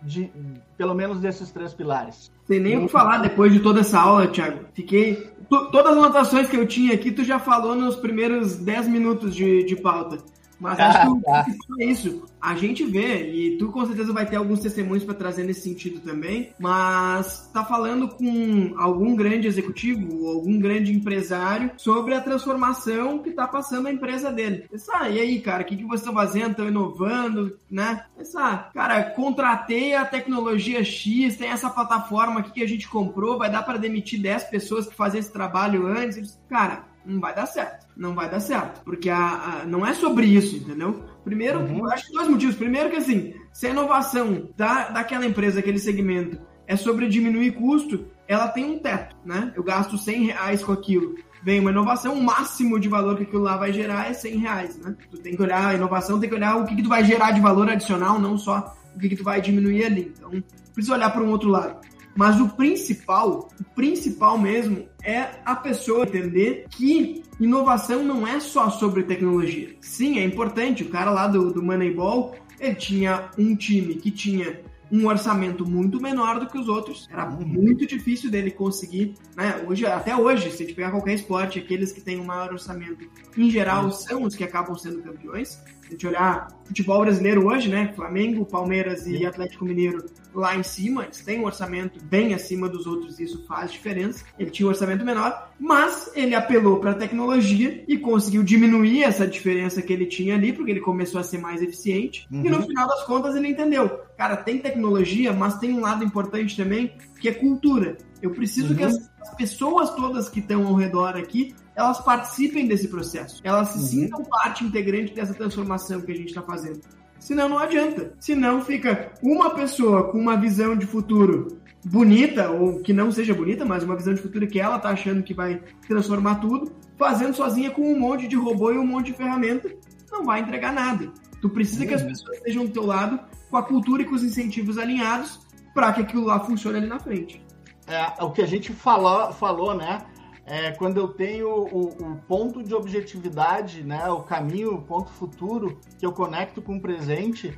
[0.01, 0.31] de
[0.77, 2.31] pelo menos desses três pilares.
[2.47, 4.65] Tem nem o que falar depois de toda essa aula, Thiago.
[4.73, 5.31] Fiquei.
[5.51, 9.63] Todas as anotações que eu tinha aqui, tu já falou nos primeiros 10 minutos de,
[9.63, 10.17] de pauta.
[10.61, 11.45] Mas acho que tá.
[11.79, 12.23] é isso.
[12.39, 15.99] A gente vê, e tu com certeza vai ter alguns testemunhos para trazer nesse sentido
[15.99, 23.31] também, mas tá falando com algum grande executivo, algum grande empresário sobre a transformação que
[23.31, 24.67] tá passando a empresa dele.
[24.69, 26.51] Pensar, e aí, cara, o que, que vocês estão fazendo?
[26.51, 28.05] Estão inovando, né?
[28.15, 33.49] Pensar, cara, contratei a tecnologia X, tem essa plataforma aqui que a gente comprou, vai
[33.49, 36.39] dar para demitir 10 pessoas que faziam esse trabalho antes.
[36.47, 37.87] Cara, não vai dar certo.
[37.95, 38.81] Não vai dar certo.
[38.83, 41.03] Porque a, a não é sobre isso, entendeu?
[41.23, 41.85] Primeiro, uhum.
[41.91, 42.55] acho que dois motivos.
[42.55, 48.05] Primeiro que assim, se a inovação da, daquela empresa, aquele segmento, é sobre diminuir custo,
[48.27, 49.51] ela tem um teto, né?
[49.55, 51.15] Eu gasto 100 reais com aquilo.
[51.43, 54.77] Vem uma inovação, o máximo de valor que aquilo lá vai gerar é 100 reais,
[54.77, 54.95] né?
[55.09, 57.31] Tu tem que olhar a inovação, tem que olhar o que, que tu vai gerar
[57.31, 60.13] de valor adicional, não só o que, que tu vai diminuir ali.
[60.17, 60.31] Então,
[60.73, 61.81] precisa olhar para um outro lado.
[62.15, 68.69] Mas o principal, o principal mesmo, é a pessoa entender que inovação não é só
[68.69, 69.75] sobre tecnologia.
[69.81, 70.83] Sim, é importante.
[70.83, 76.01] O cara lá do, do Moneyball, ele tinha um time que tinha um orçamento muito
[76.01, 77.07] menor do que os outros.
[77.09, 79.63] Era muito difícil dele conseguir, né?
[79.65, 83.09] Hoje, até hoje, se a gente pegar qualquer esporte, aqueles que têm um maior orçamento,
[83.37, 85.57] em geral, são os que acabam sendo campeões.
[85.91, 87.91] A gente olhar futebol brasileiro hoje, né?
[87.95, 92.87] Flamengo, Palmeiras e Atlético Mineiro lá em cima, eles têm um orçamento bem acima dos
[92.87, 94.23] outros, isso faz diferença.
[94.39, 99.27] Ele tinha um orçamento menor, mas ele apelou para a tecnologia e conseguiu diminuir essa
[99.27, 102.25] diferença que ele tinha ali, porque ele começou a ser mais eficiente.
[102.31, 102.45] Uhum.
[102.45, 102.67] E no uhum.
[102.67, 107.27] final das contas ele entendeu, cara, tem tecnologia, mas tem um lado importante também, que
[107.27, 107.97] é cultura.
[108.21, 108.75] Eu preciso uhum.
[108.77, 113.69] que as, as pessoas todas que estão ao redor aqui elas participem desse processo, elas
[113.69, 113.85] se uhum.
[113.85, 116.81] sintam parte integrante dessa transformação que a gente está fazendo.
[117.19, 118.13] Senão não adianta.
[118.19, 123.63] Senão fica uma pessoa com uma visão de futuro bonita, ou que não seja bonita,
[123.63, 127.71] mas uma visão de futuro que ela tá achando que vai transformar tudo, fazendo sozinha
[127.71, 129.71] com um monte de robô e um monte de ferramenta,
[130.11, 131.11] não vai entregar nada.
[131.41, 131.87] Tu precisa uhum.
[131.87, 132.07] que as uhum.
[132.07, 135.39] pessoas estejam do teu lado com a cultura e com os incentivos alinhados
[135.73, 137.43] para que aquilo lá funcione ali na frente.
[137.87, 140.05] É, o que a gente falou, falou né?
[140.45, 145.79] É quando eu tenho o, o, ponto de objetividade, né, o caminho, o ponto futuro
[145.99, 147.57] que eu conecto com o presente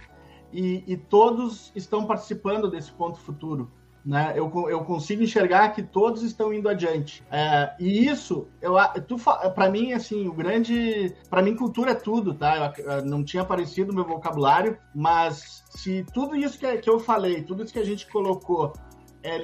[0.52, 3.72] e, e todos estão participando desse ponto futuro.
[4.06, 4.34] Né?
[4.36, 7.24] Eu, eu consigo enxergar que todos estão indo adiante.
[7.32, 8.76] É, e isso, eu,
[9.72, 11.16] mim, assim, o grande.
[11.30, 12.74] Para mim, cultura é tudo, tá?
[12.78, 17.00] Eu, eu não tinha aparecido no meu vocabulário, mas se tudo isso que, que eu
[17.00, 18.74] falei, tudo isso que a gente colocou,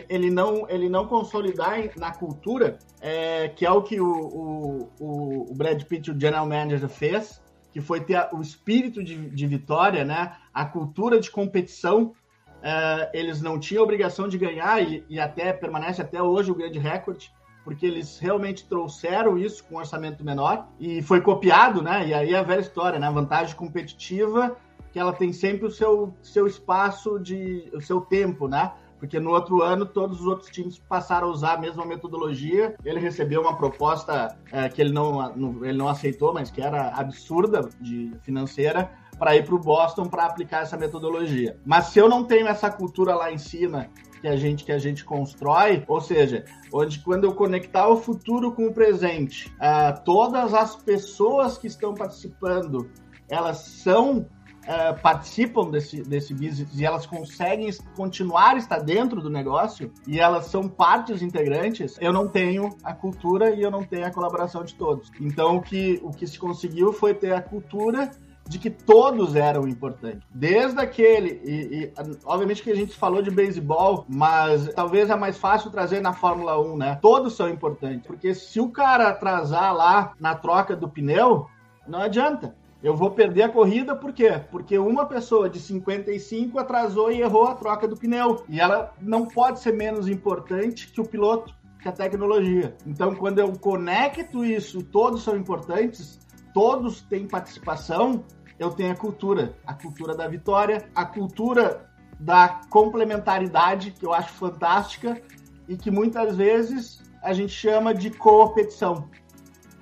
[0.10, 5.56] ele não, ele não consolidar na cultura, é, que é o que o, o, o
[5.56, 10.34] Brad Pitt, o general manager, fez, que foi ter o espírito de, de vitória, né?
[10.54, 12.14] a cultura de competição.
[12.62, 16.78] É, eles não tinham obrigação de ganhar e, e, até permanece até hoje o grande
[16.78, 17.32] recorde,
[17.64, 22.06] porque eles realmente trouxeram isso com um orçamento menor e foi copiado, né?
[22.06, 23.08] E aí é a velha história, né?
[23.08, 24.58] A vantagem competitiva
[24.92, 28.74] que ela tem sempre o seu, seu espaço de o seu tempo, né?
[29.00, 32.76] Porque no outro ano todos os outros times passaram a usar a mesma metodologia.
[32.84, 36.90] Ele recebeu uma proposta é, que ele não, não, ele não aceitou, mas que era
[36.90, 41.58] absurda de financeira para ir para o Boston para aplicar essa metodologia.
[41.66, 43.90] Mas se eu não tenho essa cultura lá em cima
[44.22, 48.52] que a gente que a gente constrói, ou seja, onde quando eu conectar o futuro
[48.52, 52.90] com o presente, uh, todas as pessoas que estão participando,
[53.30, 54.26] elas são
[54.70, 60.46] uh, participam desse, desse business e elas conseguem continuar estar dentro do negócio e elas
[60.46, 64.76] são partes integrantes, eu não tenho a cultura e eu não tenho a colaboração de
[64.76, 65.12] todos.
[65.20, 68.12] Então o que, o que se conseguiu foi ter a cultura
[68.48, 70.28] de que todos eram importantes.
[70.34, 71.94] Desde aquele, e, e,
[72.26, 76.60] obviamente que a gente falou de beisebol, mas talvez é mais fácil trazer na Fórmula
[76.60, 76.98] 1, né?
[77.00, 81.46] Todos são importantes, porque se o cara atrasar lá na troca do pneu,
[81.88, 82.56] não adianta.
[82.82, 84.42] Eu vou perder a corrida por quê?
[84.50, 88.46] Porque uma pessoa de 55 atrasou e errou a troca do pneu.
[88.48, 92.76] E ela não pode ser menos importante que o piloto, que a tecnologia.
[92.86, 96.20] Então, quando eu conecto isso, todos são importantes,
[96.54, 98.24] todos têm participação,
[98.58, 99.58] eu tenho a cultura.
[99.68, 105.22] A cultura da vitória, a cultura da complementaridade, que eu acho fantástica
[105.68, 109.10] e que muitas vezes a gente chama de competição,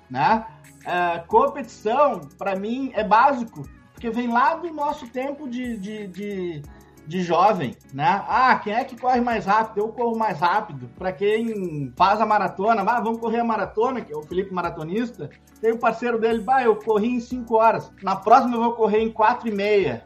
[0.10, 0.45] né?
[0.88, 6.62] Uh, competição, para mim, é básico, porque vem lá do nosso tempo de, de, de,
[7.06, 8.23] de, jovem, né?
[8.28, 9.80] Ah, quem é que corre mais rápido?
[9.80, 10.89] Eu corro mais rápido.
[10.97, 15.30] Para quem faz a maratona, ah, vamos correr a maratona, que é o Felipe Maratonista,
[15.60, 17.91] tem o parceiro dele, bah, eu corri em 5 horas.
[18.02, 20.06] Na próxima eu vou correr em 4 e meia.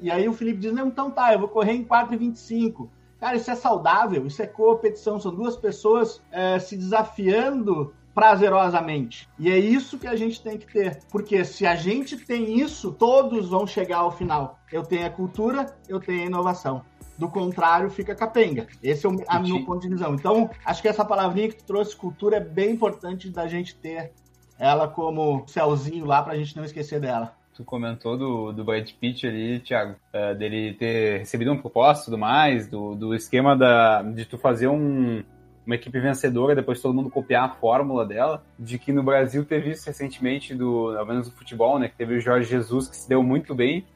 [0.00, 2.90] E aí o Felipe diz, não, então tá, eu vou correr em 4 e 25.
[3.20, 9.28] Cara, isso é saudável, isso é competição, são duas pessoas é, se desafiando prazerosamente.
[9.38, 11.00] E é isso que a gente tem que ter.
[11.10, 14.60] Porque se a gente tem isso, todos vão chegar ao final.
[14.72, 16.82] Eu tenho a cultura, eu tenho a inovação.
[17.18, 18.66] Do contrário, fica capenga.
[18.82, 20.14] Esse é o a meu ponto de visão.
[20.14, 24.12] Então, acho que essa palavrinha que tu trouxe, cultura, é bem importante da gente ter
[24.58, 27.36] ela como céuzinho lá pra gente não esquecer dela.
[27.54, 32.04] Tu comentou do, do Brad Pitt ali, Thiago, uh, dele ter recebido uma proposta e
[32.06, 35.22] tudo mais, do, do esquema da, de tu fazer um,
[35.66, 39.70] uma equipe vencedora, depois todo mundo copiar a fórmula dela, de que no Brasil teve
[39.70, 43.08] isso recentemente, do, ao menos do futebol, né, que teve o Jorge Jesus, que se
[43.08, 43.86] deu muito bem,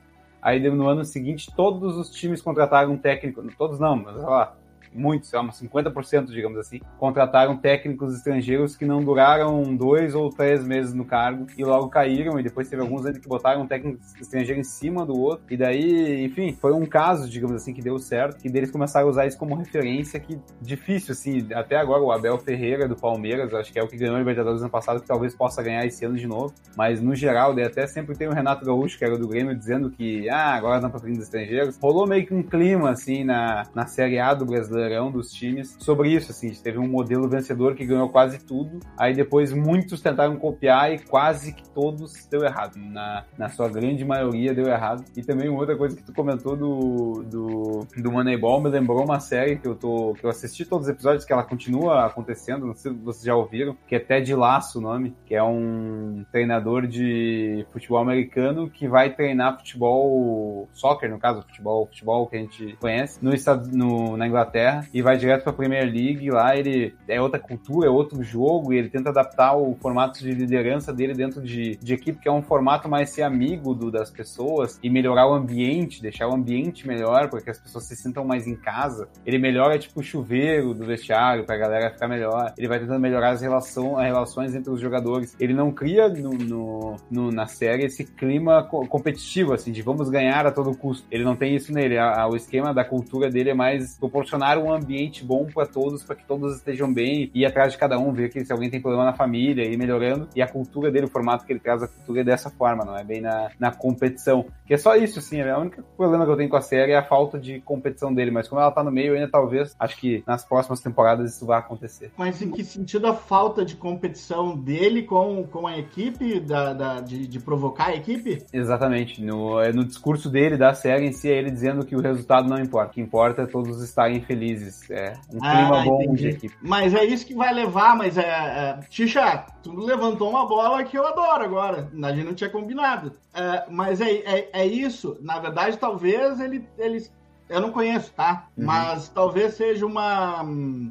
[0.40, 4.57] aí no ano seguinte todos os times contrataram um técnico, todos não, mas sei lá,
[4.94, 10.64] muitos, sei lá, 50%, digamos assim, contrataram técnicos estrangeiros que não duraram dois ou três
[10.64, 14.01] meses no cargo e logo caíram, e depois teve alguns ainda que botaram um técnico
[14.20, 17.98] estrangeiro em cima do outro, e daí, enfim, foi um caso, digamos assim, que deu
[17.98, 22.12] certo, que deles começaram a usar isso como referência, que difícil, assim, até agora o
[22.12, 25.07] Abel Ferreira do Palmeiras, acho que é o que ganhou o Libertadores ano passado, que
[25.07, 28.33] talvez possa ganhar esse ano de novo, mas no geral, daí até sempre tem o
[28.33, 32.07] Renato Gaúcho, que era do Grêmio, dizendo que, ah, agora não vir dos estrangeiros, rolou
[32.07, 36.11] meio que um clima, assim, na, na Série A do brasileiro brasileirão dos times sobre
[36.11, 40.93] isso, assim, teve um modelo vencedor que ganhou quase tudo, aí depois muitos tentaram copiar
[40.93, 45.05] e quase que todos deu errado, na, na sua grande maioria deu errado.
[45.17, 49.57] E também outra coisa que tu comentou do, do, do Moneyball me lembrou uma série
[49.57, 52.93] que eu tô que eu assisti todos os episódios que ela continua acontecendo, não sei
[52.93, 57.67] se vocês já ouviram, que é Ted Lasso o nome, que é um treinador de
[57.73, 63.19] futebol americano que vai treinar futebol soccer, no caso, futebol, futebol que a gente conhece,
[63.23, 63.33] no
[63.73, 67.87] no, na Inglaterra e vai direto para a Premier League, lá ele é outra cultura,
[67.87, 71.94] é outro jogo e ele tenta adaptar o formato de liderança dele dentro de, de
[71.94, 76.02] equipe, que é um formato mais ser amigo do, das pessoas e melhorar o ambiente,
[76.02, 79.09] deixar o ambiente melhor para que as pessoas se sintam mais em casa.
[79.24, 82.52] Ele melhora tipo o chuveiro do vestiário para a galera ficar melhor.
[82.57, 85.37] Ele vai tentando melhorar as, relação, as relações entre os jogadores.
[85.38, 90.46] Ele não cria no, no, no, na série esse clima competitivo, assim, de vamos ganhar
[90.46, 91.07] a todo custo.
[91.11, 91.98] Ele não tem isso nele.
[91.98, 96.03] A, a, o esquema da cultura dele é mais proporcionar um ambiente bom para todos,
[96.03, 98.81] para que todos estejam bem, ir atrás de cada um, ver que se alguém tem
[98.81, 100.29] problema na família, ir melhorando.
[100.35, 102.97] E a cultura dele, o formato que ele traz a cultura é dessa forma, não
[102.97, 104.47] é bem na, na competição.
[104.66, 106.92] Que é só isso, assim, é o único problema que eu tenho com a série
[106.92, 109.97] é a falta de competição dele, mas como ela tá no meio, ainda talvez, acho
[109.97, 112.11] que nas próximas temporadas isso vai acontecer.
[112.16, 117.01] Mas em que sentido a falta de competição dele com, com a equipe, da, da
[117.01, 118.44] de, de, provocar a equipe?
[118.53, 119.23] Exatamente.
[119.23, 122.49] No, é no discurso dele, da série em si, é ele dizendo que o resultado
[122.49, 122.90] não importa.
[122.90, 124.48] O que importa é todos estarem felizes.
[124.91, 126.23] É um ah, clima bom entendi.
[126.23, 126.57] de equipe.
[126.63, 128.23] Mas é isso que vai levar, mas é.
[128.23, 128.81] é...
[128.91, 131.91] Xixa, tu levantou uma bola que eu adoro agora.
[132.03, 133.13] A gente não tinha combinado.
[133.35, 135.19] É, mas é, é, é, isso.
[135.21, 137.01] Na verdade, talvez ele, ele
[137.49, 138.49] eu não conheço, tá?
[138.57, 138.67] Uhum.
[138.67, 140.43] Mas talvez seja uma,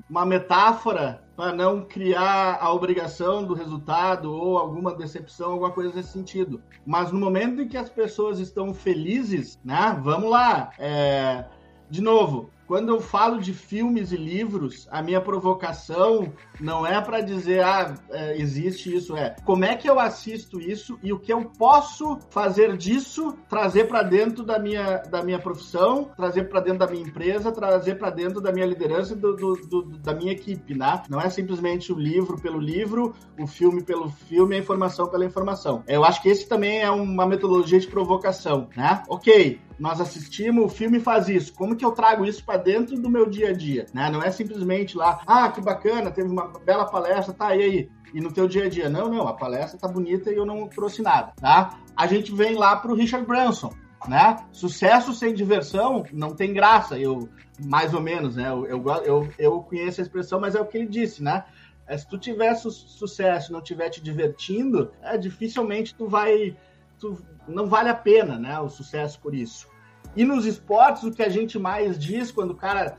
[0.09, 6.13] uma metáfora para não criar a obrigação do resultado ou alguma decepção, alguma coisa nesse
[6.13, 6.59] sentido.
[6.83, 9.99] Mas no momento em que as pessoas estão felizes, né?
[10.03, 10.71] Vamos lá.
[10.79, 11.45] É,
[11.89, 17.21] de novo, quando eu falo de filmes e livros, a minha provocação não é para
[17.21, 21.31] dizer, ah, é, existe isso, é como é que eu assisto isso e o que
[21.31, 26.79] eu posso fazer disso, trazer para dentro da minha, da minha profissão, trazer para dentro
[26.79, 30.33] da minha empresa, trazer para dentro da minha liderança e do, do, do, da minha
[30.33, 31.01] equipe, né?
[31.09, 35.83] Não é simplesmente o livro pelo livro, o filme pelo filme, a informação pela informação.
[35.87, 39.03] Eu acho que esse também é uma metodologia de provocação, né?
[39.07, 41.53] Ok, nós assistimos, o filme faz isso.
[41.53, 43.85] Como que eu trago isso para dentro do meu dia a dia?
[43.93, 44.09] Né?
[44.09, 47.89] Não é simplesmente lá, ah, que bacana, teve uma bela palestra, tá, e aí?
[48.13, 48.89] E no teu dia a dia?
[48.89, 51.77] Não, não, a palestra tá bonita e eu não trouxe nada, tá?
[51.95, 53.71] A gente vem lá pro Richard Branson,
[54.07, 54.37] né?
[54.51, 58.49] Sucesso sem diversão não tem graça, eu mais ou menos, né?
[58.49, 61.43] Eu, eu, eu, eu conheço a expressão, mas é o que ele disse, né?
[61.87, 66.55] É, se tu tiver su sucesso, não estiver te divertindo, é, dificilmente tu vai,
[66.99, 68.59] tu não vale a pena, né?
[68.59, 69.67] O sucesso por isso.
[70.15, 72.97] E nos esportes, o que a gente mais diz quando o cara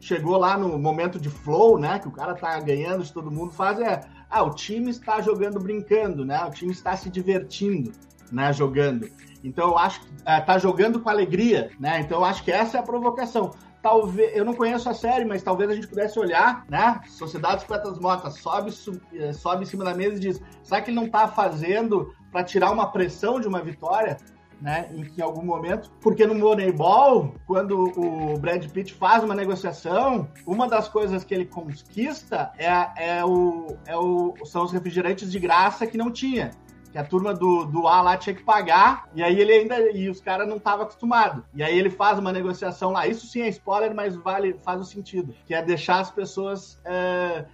[0.00, 1.98] chegou lá no momento de flow, né?
[1.98, 5.58] Que o cara tá ganhando, se todo mundo faz, é ah, o time está jogando
[5.58, 6.44] brincando, né?
[6.44, 7.92] O time está se divertindo,
[8.30, 8.52] né?
[8.52, 9.08] Jogando.
[9.42, 12.00] Então eu acho que é, tá jogando com alegria, né?
[12.00, 13.52] Então eu acho que essa é a provocação.
[13.80, 17.00] Talvez, eu não conheço a série, mas talvez a gente pudesse olhar, né?
[17.08, 18.72] Sociedade Poetas Motas sobe,
[19.14, 22.44] é, sobe em cima da mesa e diz: será que ele não tá fazendo para
[22.44, 24.16] tirar uma pressão de uma vitória?
[24.60, 30.68] né, em, algum momento, porque no Moneyball, quando o Brad Pitt faz uma negociação, uma
[30.68, 35.86] das coisas que ele conquista é, é, o, é o, são os refrigerantes de graça
[35.86, 36.50] que não tinha.
[36.90, 39.90] Que a turma do, do A lá tinha que pagar, e aí ele ainda.
[39.92, 41.44] E os caras não estavam acostumados.
[41.54, 43.06] E aí ele faz uma negociação lá.
[43.06, 45.34] Isso sim é spoiler, mas vale, faz o sentido.
[45.44, 46.80] Que é deixar as pessoas.
[46.86, 47.44] É,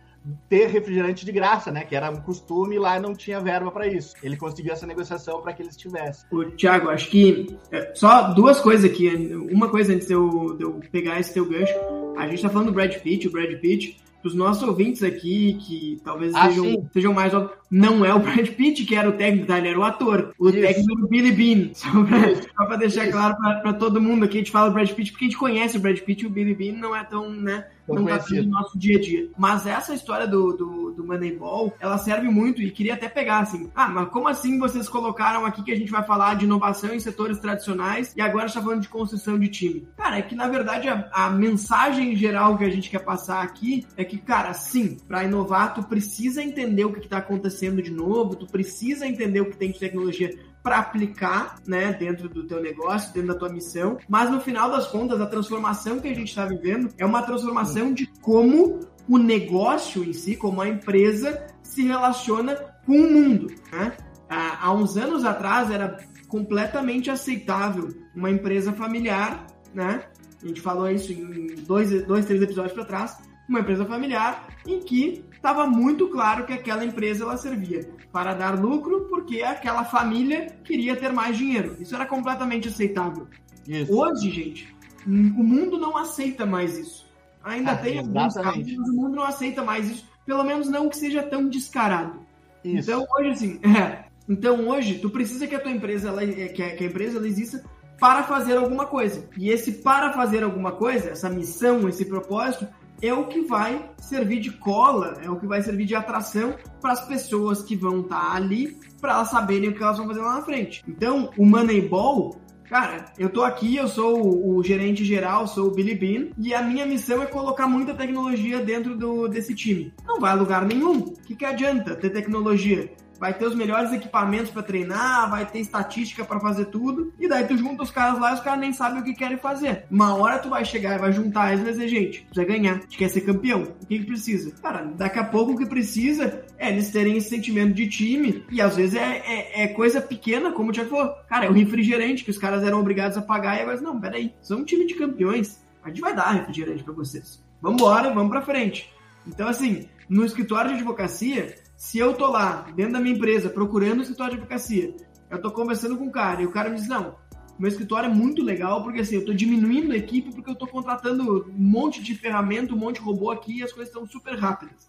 [0.48, 1.84] ter refrigerante de graça, né?
[1.84, 4.14] Que era um costume e lá não tinha verba para isso.
[4.22, 6.26] Ele conseguiu essa negociação para que eles tivessem.
[6.32, 9.08] O Thiago, acho que é, só duas coisas aqui.
[9.50, 11.74] Uma coisa antes de eu, de eu pegar esse teu gancho.
[12.16, 16.00] A gente tá falando do Brad Pitt, o Brad Pitt os nossos ouvintes aqui, que
[16.02, 17.32] talvez ah, sejam, sejam, mais
[17.70, 19.58] não é o Brad Pitt que era o técnico, tá?
[19.58, 20.32] ele era o ator.
[20.38, 20.60] O Isso.
[20.60, 21.74] técnico era o Billy Bean.
[21.74, 23.12] Só pra, só pra deixar Isso.
[23.12, 25.38] claro pra, pra, todo mundo aqui, a gente fala o Brad Pitt porque a gente
[25.38, 27.66] conhece o Brad Pitt e o Billy Bean não é tão, né?
[27.88, 29.28] Não tá no nosso dia a dia.
[29.36, 33.70] Mas essa história do, do, do Moneyball, ela serve muito e queria até pegar assim.
[33.74, 37.00] Ah, mas como assim vocês colocaram aqui que a gente vai falar de inovação em
[37.00, 39.88] setores tradicionais e agora está falando de construção de time?
[39.96, 43.86] Cara, é que na verdade a, a mensagem geral que a gente quer passar aqui
[43.96, 48.36] é que, cara, sim, para inovar tu precisa entender o que está acontecendo de novo,
[48.36, 50.30] tu precisa entender o que tem de tecnologia
[50.64, 53.98] para aplicar, né, dentro do teu negócio, dentro da tua missão.
[54.08, 57.92] Mas no final das contas, a transformação que a gente está vivendo é uma transformação
[57.92, 62.56] de como o negócio em si, como a empresa se relaciona
[62.86, 63.54] com o mundo.
[63.70, 63.92] Né?
[64.26, 65.98] Há uns anos atrás era
[66.28, 70.04] completamente aceitável uma empresa familiar, né?
[70.42, 73.18] A gente falou isso em dois, dois três episódios para trás.
[73.46, 78.56] Uma empresa familiar em que estava muito claro que aquela empresa ela servia para dar
[78.56, 81.76] lucro porque aquela família queria ter mais dinheiro.
[81.80, 83.26] Isso era completamente aceitável.
[83.66, 83.92] Isso.
[83.92, 87.04] Hoje, gente, o mundo não aceita mais isso.
[87.42, 90.08] Ainda ah, tem alguns casos, mas o mundo não aceita mais isso.
[90.24, 92.20] Pelo menos não que seja tão descarado.
[92.64, 92.88] Isso.
[92.88, 96.76] Então hoje, assim, é, então hoje tu precisa que a tua empresa, ela, que, a,
[96.76, 97.64] que a empresa ela exista
[97.98, 99.28] para fazer alguma coisa.
[99.36, 102.68] E esse para fazer alguma coisa, essa missão, esse propósito,
[103.06, 106.92] é o que vai servir de cola, é o que vai servir de atração para
[106.92, 110.20] as pessoas que vão estar tá ali, para elas saberem o que elas vão fazer
[110.20, 110.82] lá na frente.
[110.86, 115.70] Então, o Moneyball Cara, eu tô aqui, eu sou o, o, gerente geral, sou o
[115.70, 119.92] Billy Bean, e a minha missão é colocar muita tecnologia dentro do, desse time.
[120.04, 120.98] Não vai a lugar nenhum.
[120.98, 122.90] O que, que adianta ter tecnologia?
[123.18, 127.46] Vai ter os melhores equipamentos para treinar, vai ter estatística para fazer tudo, e daí
[127.46, 129.84] tu junta os caras lá e os caras nem sabem o que querem fazer.
[129.90, 132.80] Uma hora tu vai chegar e vai juntar eles e dizer, gente, precisa ganhar, a
[132.80, 133.62] gente quer ser campeão.
[133.62, 134.50] O que, que precisa?
[134.62, 138.60] Cara, daqui a pouco o que precisa é eles terem esse sentimento de time, e
[138.60, 141.14] às vezes é, é, é coisa pequena, como o falou.
[141.28, 144.34] Cara, é o refrigerante que os caras eram obrigados a pagar, e agora, não, peraí,
[144.40, 147.42] são um time de campeões, a gente vai dar refrigerante para vocês.
[147.60, 148.92] Vambora, vamos pra frente.
[149.26, 151.54] Então, assim, no escritório de advocacia,
[151.84, 154.96] se eu tô lá, dentro da minha empresa, procurando um escritório de advocacia,
[155.30, 157.14] eu tô conversando com o cara e o cara me diz, não,
[157.58, 160.66] meu escritório é muito legal porque assim, eu tô diminuindo a equipe porque eu tô
[160.66, 164.34] contratando um monte de ferramenta, um monte de robô aqui e as coisas estão super
[164.34, 164.88] rápidas.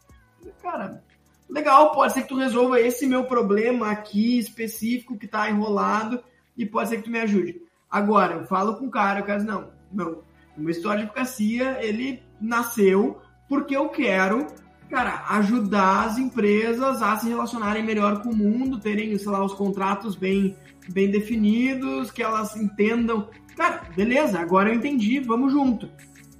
[0.64, 1.04] Cara,
[1.50, 6.24] legal, pode ser que tu resolva esse meu problema aqui específico que tá enrolado
[6.58, 7.62] e pode ser que tu me ajude.
[7.92, 10.24] Agora, eu falo com o cara, o cara diz, não, não,
[10.58, 13.20] o meu escritório de advocacia, ele nasceu
[13.50, 14.48] porque eu quero
[14.96, 19.54] cara, ajudar as empresas a se relacionarem melhor com o mundo, terem, sei lá, os
[19.54, 20.56] contratos bem,
[20.88, 23.30] bem definidos, que elas entendam.
[23.58, 25.90] Cara, beleza, agora eu entendi, vamos junto.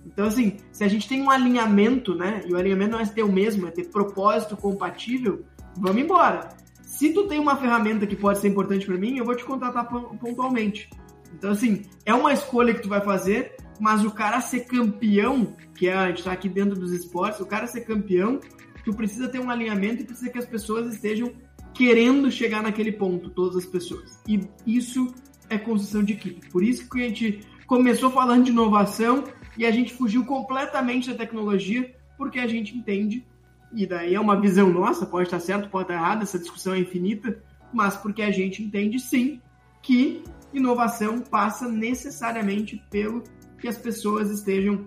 [0.06, 2.44] Então, assim, se a gente tem um alinhamento, né?
[2.48, 5.44] E o alinhamento não é ter o mesmo, é ter propósito compatível,
[5.76, 6.48] vamos embora.
[6.82, 9.86] Se tu tem uma ferramenta que pode ser importante para mim, eu vou te contratar
[9.90, 10.90] pontualmente.
[11.38, 15.88] Então, assim, é uma escolha que tu vai fazer, mas o cara ser campeão, que
[15.88, 18.40] é, a gente tá aqui dentro dos esportes, o cara ser campeão,
[18.84, 21.32] tu precisa ter um alinhamento e precisa que as pessoas estejam
[21.74, 24.22] querendo chegar naquele ponto, todas as pessoas.
[24.28, 25.14] E isso
[25.50, 26.50] é construção de equipe.
[26.50, 29.26] Por isso que a gente começou falando de inovação
[29.58, 33.26] e a gente fugiu completamente da tecnologia, porque a gente entende,
[33.74, 36.80] e daí é uma visão nossa, pode estar certo, pode estar errado, essa discussão é
[36.80, 37.42] infinita,
[37.74, 39.42] mas porque a gente entende sim
[39.82, 40.24] que
[40.54, 43.24] inovação passa necessariamente pelo
[43.66, 44.86] que as pessoas estejam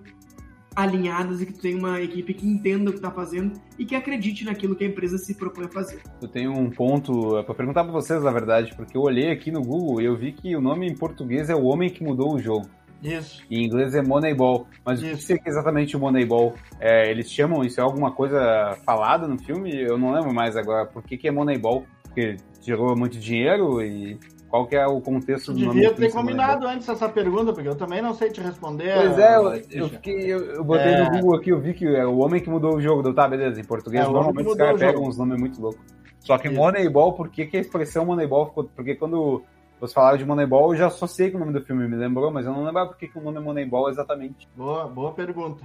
[0.77, 3.97] alinhadas e que tu tenha uma equipe que entenda o que está fazendo e que
[3.97, 6.01] acredite naquilo que a empresa se propõe a fazer.
[6.23, 9.51] Eu tenho um ponto é, para perguntar para vocês, na verdade, porque eu olhei aqui
[9.51, 12.37] no Google e eu vi que o nome em português é O Homem que Mudou
[12.37, 12.69] o Jogo.
[13.03, 13.45] Isso.
[13.51, 14.69] Em inglês é Moneyball.
[14.85, 15.15] Mas isso.
[15.15, 16.55] o que seria exatamente o Moneyball?
[16.79, 19.75] É, eles chamam isso é alguma coisa falada no filme?
[19.75, 20.87] Eu não lembro mais agora.
[20.87, 21.85] Por que, que é Moneyball?
[22.05, 24.17] Porque tirou muito dinheiro e
[24.49, 28.01] qual que é o contexto do Devia ter combinado antes essa pergunta, porque eu também
[28.01, 28.95] não sei te responder.
[28.95, 31.05] Pois é, eu, eu, fiquei, eu, eu botei é...
[31.05, 33.03] no Google aqui, eu vi que é o homem que mudou o jogo.
[33.03, 35.81] Do, tá, beleza, em português é, normalmente os caras pegam uns nomes muito loucos.
[36.21, 36.57] Só que Isso.
[36.57, 38.65] Moneyball, por que, que a expressão Moneyball ficou...
[38.65, 39.43] Porque quando
[39.79, 42.45] vocês falaram de Moneyball, eu já associei com o nome do filme, me lembrou, mas
[42.45, 44.49] eu não lembrava por que, que o nome é Moneyball exatamente.
[44.57, 45.65] Boa, boa pergunta.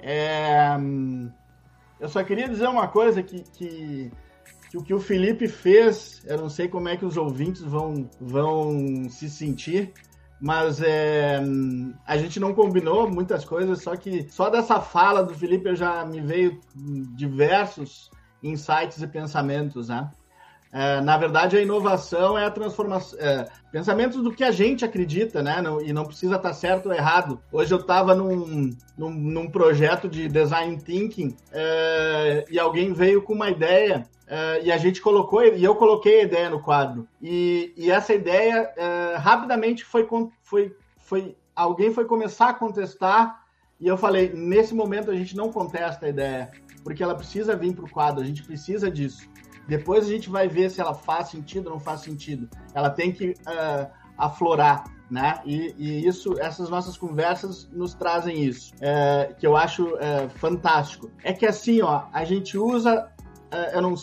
[0.00, 0.76] É...
[2.00, 3.42] Eu só queria dizer uma coisa que...
[3.52, 4.10] que
[4.72, 8.08] que o que o Felipe fez, eu não sei como é que os ouvintes vão,
[8.18, 9.92] vão se sentir,
[10.40, 11.42] mas é,
[12.06, 16.06] a gente não combinou muitas coisas, só que só dessa fala do Felipe eu já
[16.06, 16.58] me veio
[17.14, 18.10] diversos
[18.42, 20.10] insights e pensamentos, né?
[20.72, 23.18] É, na verdade, a inovação é a transformação.
[23.20, 25.60] É, pensamentos do que a gente acredita, né?
[25.60, 27.38] Não, e não precisa estar certo ou errado.
[27.52, 33.34] Hoje eu estava num, num, num, projeto de design thinking é, e alguém veio com
[33.34, 34.06] uma ideia
[34.62, 37.06] e a gente colocou, e eu coloquei a ideia no quadro.
[37.20, 38.72] E, e essa ideia
[39.18, 40.08] rapidamente foi,
[40.42, 41.36] foi, foi.
[41.54, 43.42] Alguém foi começar a contestar,
[43.78, 46.50] e eu falei: nesse momento a gente não contesta a ideia,
[46.82, 49.28] porque ela precisa vir para o quadro, a gente precisa disso.
[49.68, 52.48] Depois a gente vai ver se ela faz sentido ou não faz sentido.
[52.74, 54.84] Ela tem que uh, aflorar.
[55.10, 55.40] Né?
[55.44, 58.72] E, e, isso, essas nossas conversas nos trazem isso,
[59.38, 59.86] que eu acho
[60.36, 61.10] fantástico.
[61.22, 63.12] É que assim, ó, a gente usa
[63.52, 63.94] é, eu não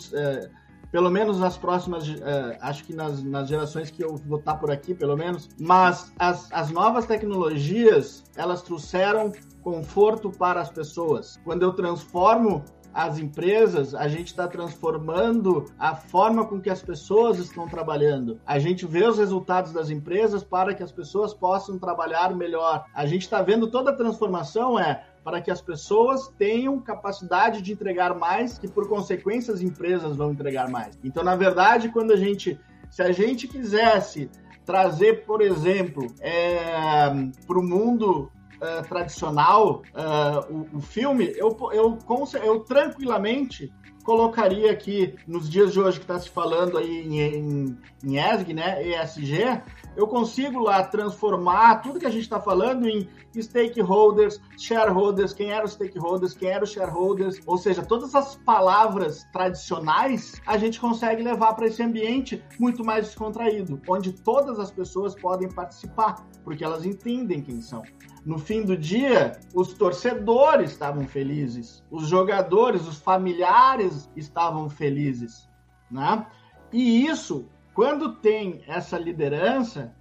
[0.92, 4.72] pelo menos nas próximas, é, acho que nas, nas gerações que eu vou estar por
[4.72, 9.32] aqui, pelo menos, mas as, as novas tecnologias, elas trouxeram
[9.62, 11.38] conforto para as pessoas.
[11.44, 17.38] Quando eu transformo as empresas, a gente está transformando a forma com que as pessoas
[17.38, 18.40] estão trabalhando.
[18.46, 22.84] A gente vê os resultados das empresas para que as pessoas possam trabalhar melhor.
[22.94, 27.72] A gente está vendo toda a transformação é para que as pessoas tenham capacidade de
[27.72, 30.98] entregar mais, que por consequência as empresas vão entregar mais.
[31.04, 32.58] Então, na verdade, quando a gente,
[32.90, 34.30] se a gente quisesse
[34.64, 37.08] trazer, por exemplo, é,
[37.46, 38.30] para o mundo
[38.60, 41.98] uh, tradicional, uh, o, o, filme, eu, eu,
[42.42, 43.72] eu tranquilamente
[44.04, 48.54] colocaria aqui nos dias de hoje que está se falando aí em, em, em ESG,
[48.54, 49.62] né, ESG,
[49.96, 53.08] eu consigo lá transformar tudo que a gente está falando em
[53.40, 59.24] stakeholders, shareholders, quem eram os stakeholders, quem eram os shareholders, ou seja, todas as palavras
[59.32, 65.14] tradicionais a gente consegue levar para esse ambiente muito mais descontraído, onde todas as pessoas
[65.14, 67.82] podem participar, porque elas entendem quem são.
[68.24, 75.48] No fim do dia, os torcedores estavam felizes, os jogadores, os familiares estavam felizes,
[75.90, 76.26] né?
[76.72, 79.94] E isso, quando tem essa liderança,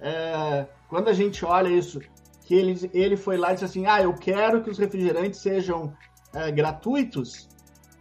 [0.00, 2.00] é, quando a gente olha isso,
[2.44, 5.94] que ele, ele foi lá e disse assim, ah, eu quero que os refrigerantes sejam
[6.34, 7.48] é, gratuitos,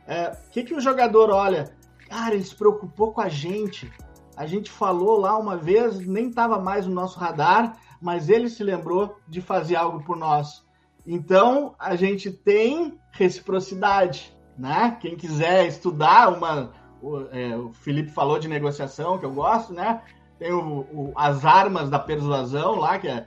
[0.07, 1.71] o é, que, que o jogador olha?
[2.09, 3.91] Cara, ele se preocupou com a gente,
[4.35, 8.63] a gente falou lá uma vez, nem estava mais no nosso radar, mas ele se
[8.63, 10.65] lembrou de fazer algo por nós.
[11.05, 14.97] Então, a gente tem reciprocidade, né?
[14.99, 16.71] Quem quiser estudar uma...
[17.01, 20.01] O, é, o Felipe falou de negociação, que eu gosto, né?
[20.37, 23.25] Tem o, o, as armas da persuasão lá, que é,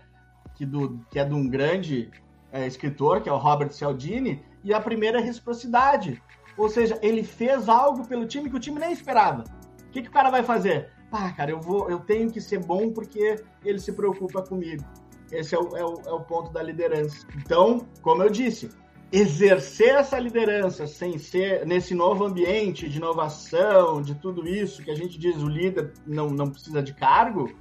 [0.55, 2.11] que do, que é de um grande
[2.53, 6.23] é, escritor, que é o Robert Cialdini, e a primeira é reciprocidade.
[6.57, 9.45] Ou seja, ele fez algo pelo time que o time nem esperava.
[9.87, 10.91] O que, que o cara vai fazer?
[11.13, 14.83] Pá, cara, eu vou, eu tenho que ser bom porque ele se preocupa comigo.
[15.31, 17.27] Esse é o, é o, é o ponto da liderança.
[17.37, 18.71] Então, como eu disse,
[19.13, 24.95] exercer essa liderança sem ser nesse novo ambiente de inovação, de tudo isso que a
[24.95, 27.53] gente diz o líder não, não precisa de cargo,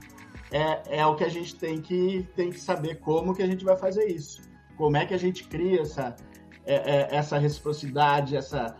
[0.49, 3.65] é, é o que a gente tem que, tem que saber como que a gente
[3.65, 4.41] vai fazer isso.
[4.77, 6.15] Como é que a gente cria essa,
[6.65, 8.77] é, é, essa reciprocidade, essa,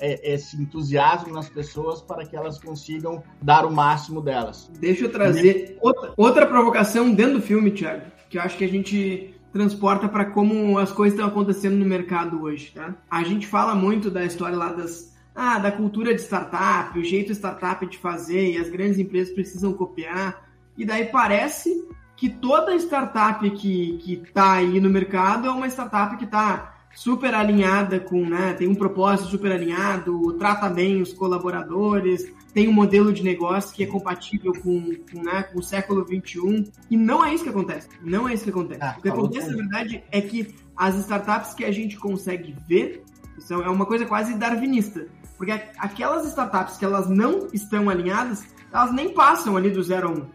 [0.00, 4.70] esse entusiasmo nas pessoas para que elas consigam dar o máximo delas.
[4.80, 8.68] Deixa eu trazer outra, outra provocação dentro do filme, Thiago, que eu acho que a
[8.68, 12.94] gente transporta para como as coisas estão acontecendo no mercado hoje, tá?
[13.10, 17.30] A gente fala muito da história lá das ah, da cultura de startup, o jeito
[17.32, 20.48] startup de fazer e as grandes empresas precisam copiar.
[20.76, 26.16] E daí parece que toda startup que, que tá aí no mercado é uma startup
[26.16, 32.28] que está super alinhada com, né, tem um propósito super alinhado, trata bem os colaboradores,
[32.52, 36.64] tem um modelo de negócio que é compatível com, com, né, com o século 21
[36.90, 37.88] e não é isso que acontece.
[38.02, 38.82] Não é isso que acontece.
[38.82, 43.04] Ah, o que acontece, na verdade, é que as startups que a gente consegue ver
[43.38, 45.06] são, é uma coisa quase darwinista.
[45.36, 50.10] Porque aquelas startups que elas não estão alinhadas, elas nem passam ali do 0 a
[50.10, 50.26] 1.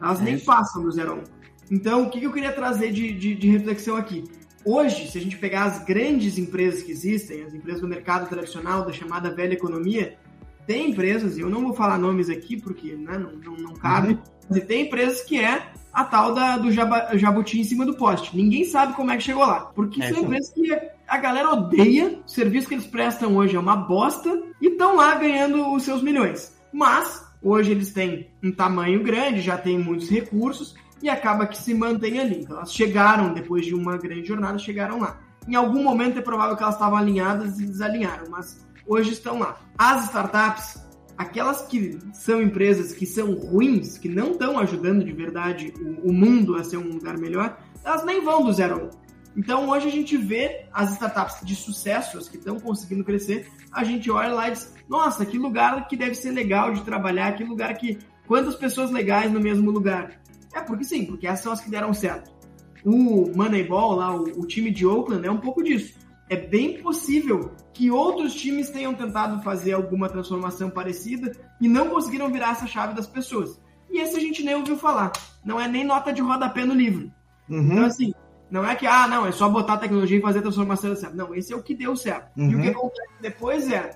[0.00, 1.22] Elas é nem passam do 0 a 1.
[1.70, 4.24] Então, o que eu queria trazer de, de, de reflexão aqui?
[4.66, 8.84] Hoje, se a gente pegar as grandes empresas que existem, as empresas do mercado tradicional,
[8.84, 10.18] da chamada velha economia,
[10.66, 14.14] tem empresas, e eu não vou falar nomes aqui porque né, não, não, não cabe,
[14.14, 14.18] uhum.
[14.50, 18.36] mas tem empresas que é a tal da, do jaba, jabuti em cima do poste.
[18.36, 19.66] Ninguém sabe como é que chegou lá.
[19.66, 23.60] Porque é, são empresas que a galera odeia, o serviço que eles prestam hoje é
[23.60, 26.52] uma bosta, e estão lá ganhando os seus milhões.
[26.72, 31.74] Mas, hoje eles têm um tamanho grande, já têm muitos recursos, e acaba que se
[31.74, 32.40] mantém ali.
[32.40, 35.20] Então, elas chegaram, depois de uma grande jornada, chegaram lá.
[35.48, 39.60] Em algum momento é provável que elas estavam alinhadas e desalinharam, mas hoje estão lá.
[39.78, 40.82] As startups,
[41.16, 46.12] aquelas que são empresas que são ruins, que não estão ajudando de verdade o, o,
[46.12, 48.90] mundo a ser um lugar melhor, elas nem vão do zero um.
[49.36, 53.84] Então hoje a gente vê as startups de sucesso, as que estão conseguindo crescer, a
[53.84, 57.44] gente olha lá e diz, nossa, que lugar que deve ser legal de trabalhar, que
[57.44, 57.98] lugar que.
[58.26, 60.20] Quantas pessoas legais no mesmo lugar.
[60.56, 62.34] É porque sim, porque essas são as que deram certo.
[62.82, 65.94] O Moneyball, lá, o, o time de Oakland, é um pouco disso.
[66.30, 71.30] É bem possível que outros times tenham tentado fazer alguma transformação parecida
[71.60, 73.60] e não conseguiram virar essa chave das pessoas.
[73.90, 75.12] E esse a gente nem ouviu falar.
[75.44, 77.12] Não é nem nota de rodapé no livro.
[77.50, 77.72] Uhum.
[77.72, 78.14] Então, assim,
[78.50, 81.14] não é que, ah, não, é só botar a tecnologia e fazer a transformação certo.
[81.14, 82.34] Não, esse é o que deu certo.
[82.34, 82.50] Uhum.
[82.50, 82.72] E o que uhum.
[82.72, 83.90] acontece depois é.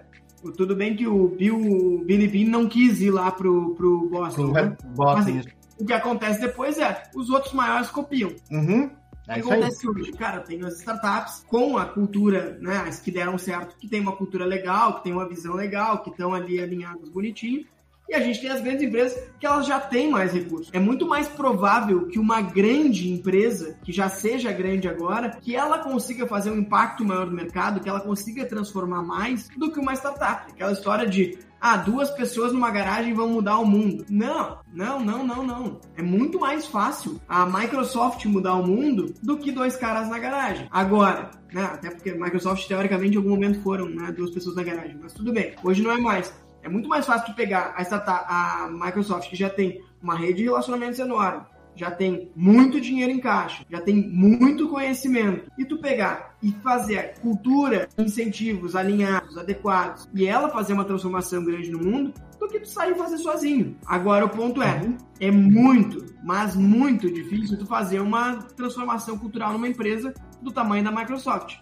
[0.56, 4.52] Tudo bem que o Bill, o Billy Bean não quis ir lá pro, pro Boston.
[4.52, 4.76] Né?
[4.94, 5.14] Boston.
[5.14, 8.32] Mas, assim, o que acontece depois é, os outros maiores copiam.
[8.50, 8.90] Uhum.
[9.28, 10.12] É o que acontece hoje?
[10.12, 14.16] Cara, tem as startups com a cultura, né, as que deram certo, que tem uma
[14.16, 17.64] cultura legal, que tem uma visão legal, que estão ali alinhados bonitinho,
[18.10, 20.68] E a gente tem as grandes empresas que elas já têm mais recursos.
[20.72, 25.78] É muito mais provável que uma grande empresa, que já seja grande agora, que ela
[25.78, 29.94] consiga fazer um impacto maior no mercado, que ela consiga transformar mais do que uma
[29.94, 30.50] startup.
[30.50, 34.04] Aquela história de ah, duas pessoas numa garagem vão mudar o mundo.
[34.08, 35.80] Não, não, não, não, não.
[35.96, 40.66] É muito mais fácil a Microsoft mudar o mundo do que dois caras na garagem.
[40.70, 44.62] Agora, né, até porque a Microsoft, teoricamente, em algum momento foram né, duas pessoas na
[44.62, 45.54] garagem, mas tudo bem.
[45.62, 46.32] Hoje não é mais.
[46.62, 50.44] É muito mais fácil tu pegar a, a Microsoft, que já tem uma rede de
[50.44, 51.42] relacionamentos enorme,
[51.74, 57.14] já tem muito dinheiro em caixa, já tem muito conhecimento, e tu pegar e fazer
[57.20, 62.68] cultura, incentivos alinhados, adequados, e ela fazer uma transformação grande no mundo, do que tu
[62.68, 63.76] sair e fazer sozinho.
[63.86, 64.80] Agora, o ponto é,
[65.20, 70.90] é muito, mas muito difícil tu fazer uma transformação cultural numa empresa do tamanho da
[70.90, 71.58] Microsoft.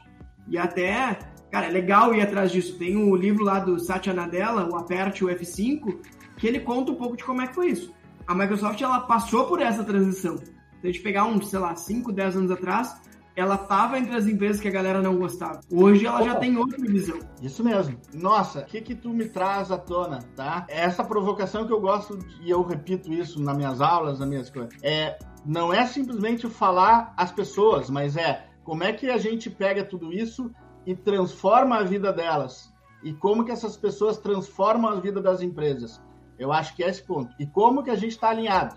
[0.48, 1.18] E até,
[1.50, 2.78] cara, é legal ir atrás disso.
[2.78, 5.98] Tem o livro lá do Satya Nadella, o Aperte o F5,
[6.36, 7.97] que ele conta um pouco de como é que foi isso
[8.28, 10.36] a Microsoft ela passou por essa transição.
[10.36, 10.46] Se
[10.84, 13.00] a gente pegar uns, sei lá, 5, 10 anos atrás,
[13.34, 15.60] ela estava entre as empresas que a galera não gostava.
[15.72, 16.26] Hoje ela Opa.
[16.26, 17.18] já tem outra visão.
[17.40, 17.98] Isso mesmo.
[18.12, 20.66] Nossa, o que que tu me traz à tona, tá?
[20.68, 24.74] Essa provocação que eu gosto, e eu repito isso nas minhas aulas, nas minhas coisas,
[24.82, 29.82] é, não é simplesmente falar as pessoas, mas é como é que a gente pega
[29.82, 30.50] tudo isso
[30.84, 32.70] e transforma a vida delas.
[33.02, 36.02] E como que essas pessoas transformam a vida das empresas.
[36.38, 37.34] Eu acho que é esse ponto.
[37.38, 38.76] E como que a gente está alinhado,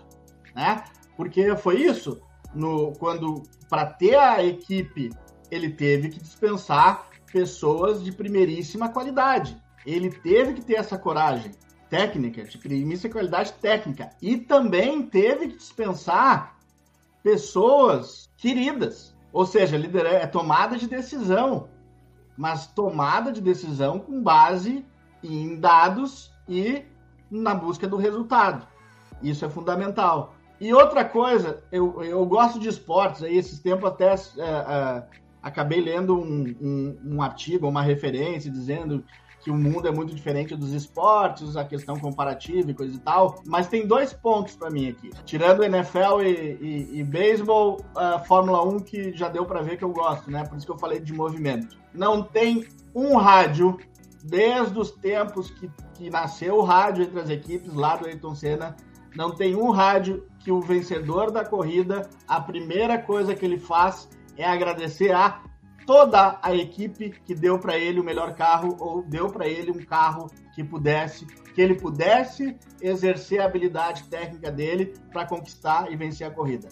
[0.54, 0.84] né?
[1.16, 2.20] Porque foi isso
[2.54, 5.10] no quando para ter a equipe
[5.50, 9.56] ele teve que dispensar pessoas de primeiríssima qualidade.
[9.84, 11.52] Ele teve que ter essa coragem
[11.90, 16.56] técnica, de primeiríssima qualidade técnica, e também teve que dispensar
[17.22, 21.68] pessoas queridas, ou seja, liderar é tomada de decisão,
[22.36, 24.84] mas tomada de decisão com base
[25.22, 26.82] em dados e
[27.32, 28.66] na busca do resultado.
[29.22, 30.34] Isso é fundamental.
[30.60, 35.02] E outra coisa, eu, eu gosto de esportes, aí esses tempos até é, é,
[35.42, 39.04] acabei lendo um, um, um, artigo, uma referência, dizendo
[39.40, 43.42] que o mundo é muito diferente dos esportes, a questão comparativa e coisa e tal.
[43.44, 45.10] Mas tem dois pontos para mim aqui.
[45.24, 49.82] Tirando NFL e, e, e beisebol, a Fórmula 1 que já deu para ver que
[49.82, 50.44] eu gosto, né?
[50.44, 51.76] Por isso que eu falei de movimento.
[51.92, 53.78] Não tem um rádio
[54.22, 55.68] desde os tempos que,
[56.02, 58.74] que nasceu o rádio entre as equipes lá do Ayrton Senna,
[59.14, 64.08] não tem um rádio que o vencedor da corrida, a primeira coisa que ele faz
[64.36, 65.40] é agradecer a
[65.86, 69.84] toda a equipe que deu para ele o melhor carro ou deu para ele um
[69.84, 71.24] carro que pudesse,
[71.54, 76.68] que ele pudesse exercer a habilidade técnica dele para conquistar e vencer a corrida.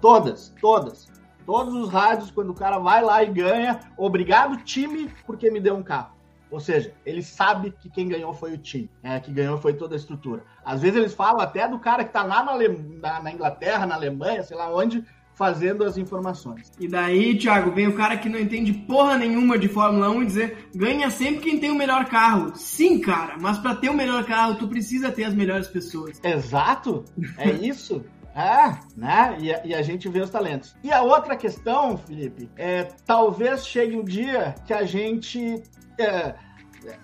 [0.00, 1.06] Todas, todas.
[1.44, 5.74] Todos os rádios, quando o cara vai lá e ganha, obrigado time, porque me deu
[5.74, 6.19] um carro.
[6.50, 9.94] Ou seja, ele sabe que quem ganhou foi o time, é, que ganhou foi toda
[9.94, 10.42] a estrutura.
[10.64, 13.94] Às vezes eles falam até do cara que está lá na, na, na, Inglaterra, na
[13.94, 16.70] Alemanha, sei lá onde, fazendo as informações.
[16.78, 20.26] E daí, Thiago, vem o cara que não entende porra nenhuma de Fórmula 1 e
[20.26, 22.52] dizer ganha sempre quem tem o melhor carro.
[22.56, 26.20] Sim, cara, mas para ter o melhor carro, tu precisa ter as melhores pessoas.
[26.22, 27.04] Exato,
[27.38, 28.04] é isso.
[28.32, 29.36] É, né?
[29.40, 30.76] E a, e a, gente vê os talentos.
[30.84, 35.60] E a outra questão, Felipe, é talvez chegue um dia que a gente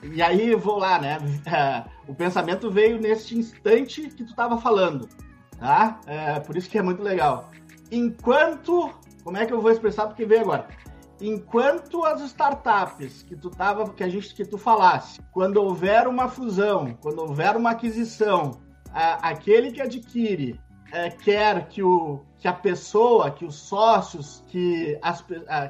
[0.02, 1.18] e aí vou lá, né?
[1.46, 5.08] É, o pensamento veio nesse instante que tu estava falando,
[5.58, 6.00] tá?
[6.06, 7.50] É, por isso que é muito legal.
[7.90, 8.90] Enquanto,
[9.22, 10.66] como é que eu vou expressar porque veio agora?
[11.20, 16.28] Enquanto as startups que tu tava, que a gente que tu falasse, quando houver uma
[16.28, 18.60] fusão, quando houver uma aquisição,
[18.92, 20.60] aquele que adquire
[20.92, 25.24] é, quer que, o, que a pessoa, que os sócios, que as,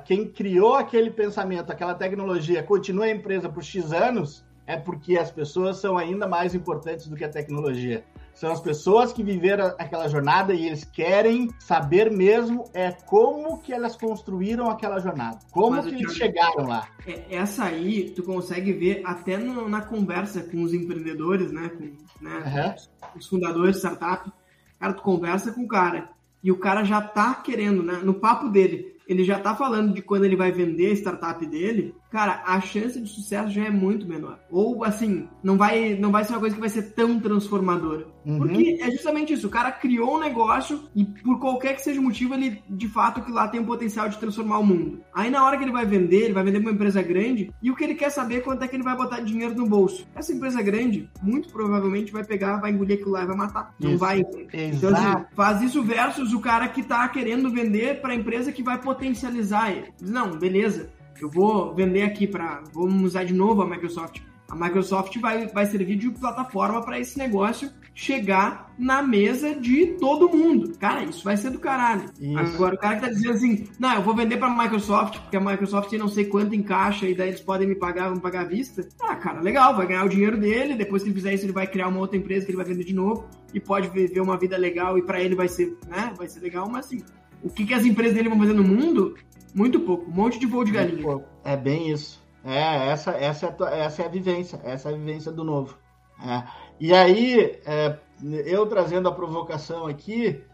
[0.04, 5.30] quem criou aquele pensamento, aquela tecnologia, continue a empresa por X anos, é porque as
[5.30, 8.04] pessoas são ainda mais importantes do que a tecnologia.
[8.34, 13.72] São as pessoas que viveram aquela jornada e eles querem saber mesmo é como que
[13.72, 15.38] elas construíram aquela jornada.
[15.50, 16.86] Como Mas que eles chegaram lá.
[17.06, 21.70] É, essa aí, tu consegue ver até no, na conversa com os empreendedores, né?
[21.70, 21.84] Com
[22.22, 23.18] né, uhum.
[23.18, 24.30] os fundadores de startup
[24.78, 26.10] Cara, tu conversa com o cara
[26.42, 28.00] e o cara já tá querendo, né?
[28.02, 31.94] No papo dele, ele já tá falando de quando ele vai vender a startup dele,
[32.16, 34.38] cara, a chance de sucesso já é muito menor.
[34.50, 38.06] Ou assim, não vai, não vai ser uma coisa que vai ser tão transformadora.
[38.24, 38.38] Uhum.
[38.38, 42.02] Porque é justamente isso, o cara criou um negócio e por qualquer que seja o
[42.02, 45.02] motivo, ele de fato que lá tem o potencial de transformar o mundo.
[45.12, 47.70] Aí na hora que ele vai vender, ele vai vender pra uma empresa grande e
[47.70, 50.08] o que ele quer saber é quanto é que ele vai botar dinheiro no bolso.
[50.14, 53.74] Essa empresa grande, muito provavelmente vai pegar, vai engolir aquilo lá e vai matar.
[53.78, 53.98] Não isso.
[53.98, 54.24] vai.
[54.54, 58.80] Então assim, faz isso versus o cara que tá querendo vender pra empresa que vai
[58.80, 59.92] potencializar ele.
[60.00, 62.62] Não, beleza eu vou vender aqui para.
[62.72, 64.20] Vamos usar de novo a Microsoft.
[64.48, 70.28] A Microsoft vai, vai servir de plataforma para esse negócio chegar na mesa de todo
[70.28, 70.76] mundo.
[70.78, 72.04] Cara, isso vai ser do caralho.
[72.20, 72.38] Isso.
[72.38, 75.40] Agora, o cara que tá dizendo assim, não, eu vou vender pra Microsoft, porque a
[75.40, 78.42] Microsoft tem não sei quanto em caixa e daí eles podem me pagar, vão pagar
[78.42, 78.86] à vista.
[79.00, 81.66] Ah, cara, legal, vai ganhar o dinheiro dele, depois que ele fizer isso, ele vai
[81.66, 84.58] criar uma outra empresa que ele vai vender de novo e pode viver uma vida
[84.58, 87.02] legal e para ele vai ser, né, vai ser legal, mas assim,
[87.42, 89.14] o que, que as empresas dele vão fazer no mundo?
[89.56, 91.24] Muito pouco, um monte de voo de galinha.
[91.42, 92.22] É bem isso.
[92.44, 95.78] É, essa, essa, é a, essa é a vivência, essa é a vivência do novo.
[96.22, 96.44] É.
[96.78, 97.98] E aí, é,
[98.44, 100.44] eu trazendo a provocação aqui,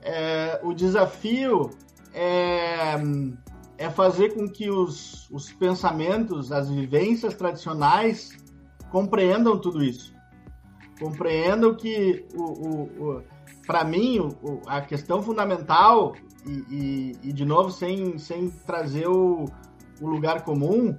[0.00, 1.68] é, o desafio
[2.14, 2.94] é,
[3.76, 8.30] é fazer com que os, os pensamentos, as vivências tradicionais
[8.92, 10.14] compreendam tudo isso.
[11.00, 12.82] Compreendam que, o, o,
[13.16, 13.22] o
[13.66, 16.14] para mim, o, a questão fundamental,
[16.46, 19.46] e, e, de novo, sem, sem trazer o,
[20.00, 20.96] o lugar comum,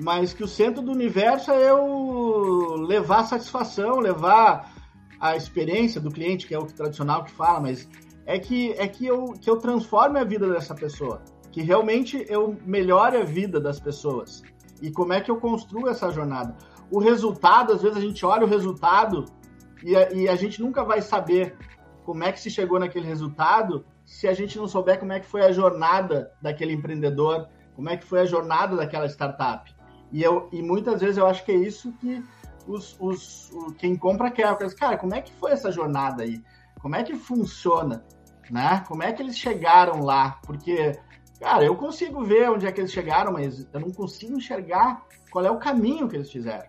[0.00, 4.72] mas que o centro do universo é eu levar satisfação, levar
[5.20, 7.88] a experiência do cliente, que é o tradicional que fala, mas
[8.26, 11.22] é que é que eu, que eu transforme a vida dessa pessoa,
[11.52, 14.42] que realmente eu melhore a vida das pessoas.
[14.82, 16.56] E como é que eu construo essa jornada?
[16.90, 19.24] O resultado, às vezes a gente olha o resultado
[19.82, 21.56] e a, e a gente nunca vai saber
[22.04, 25.26] como é que se chegou naquele resultado se a gente não souber como é que
[25.26, 29.74] foi a jornada daquele empreendedor, como é que foi a jornada daquela startup.
[30.12, 32.22] E, eu, e muitas vezes eu acho que é isso que
[32.66, 34.56] os, os, quem compra quer.
[34.76, 36.42] Cara, como é que foi essa jornada aí?
[36.80, 38.04] Como é que funciona?
[38.50, 38.84] Né?
[38.86, 40.38] Como é que eles chegaram lá?
[40.46, 40.98] Porque,
[41.40, 45.44] cara, eu consigo ver onde é que eles chegaram, mas eu não consigo enxergar qual
[45.44, 46.66] é o caminho que eles fizeram.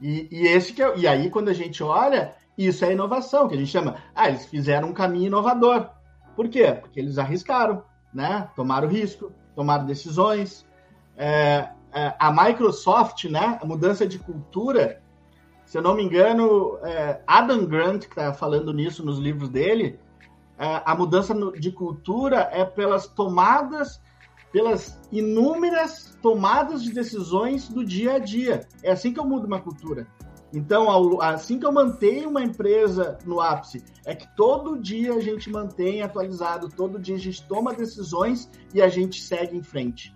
[0.00, 3.54] E, e esse que é, e aí quando a gente olha, isso é inovação, que
[3.54, 5.90] a gente chama, ah, eles fizeram um caminho inovador.
[6.36, 6.72] Por quê?
[6.80, 7.82] Porque eles arriscaram,
[8.14, 8.48] né?
[8.54, 10.66] Tomaram risco, tomaram decisões.
[11.16, 15.02] É, é, a Microsoft, né, a mudança de cultura,
[15.64, 19.98] se eu não me engano, é, Adam Grant, que está falando nisso nos livros dele,
[20.58, 24.00] é, a mudança de cultura é pelas tomadas,
[24.52, 28.66] pelas inúmeras tomadas de decisões do dia a dia.
[28.82, 30.06] É assim que eu mudo uma cultura.
[30.52, 35.50] Então, assim que eu mantenho uma empresa no ápice, é que todo dia a gente
[35.50, 40.14] mantém atualizado, todo dia a gente toma decisões e a gente segue em frente.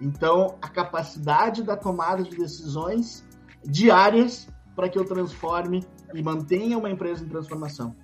[0.00, 3.24] Então, a capacidade da tomada de decisões
[3.64, 7.94] diárias para que eu transforme e mantenha uma empresa em transformação.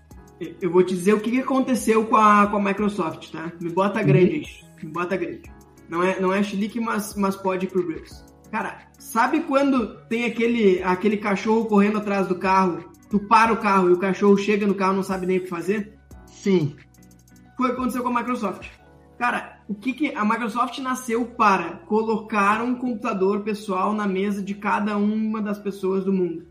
[0.60, 3.52] Eu vou te dizer o que aconteceu com a, com a Microsoft, tá?
[3.60, 4.86] Me bota grande, uhum.
[4.86, 5.52] me bota grande.
[5.88, 8.24] Não é, não é chilique, mas, mas pode ir pro Reels.
[8.50, 13.90] Cara, sabe quando tem aquele, aquele cachorro correndo atrás do carro, tu para o carro
[13.90, 15.96] e o cachorro chega no carro e não sabe nem o que fazer?
[16.26, 16.74] Sim.
[17.56, 18.66] Foi o que aconteceu com a Microsoft.
[19.18, 24.54] Cara, o que, que a Microsoft nasceu para colocar um computador pessoal na mesa de
[24.54, 26.46] cada uma das pessoas do mundo.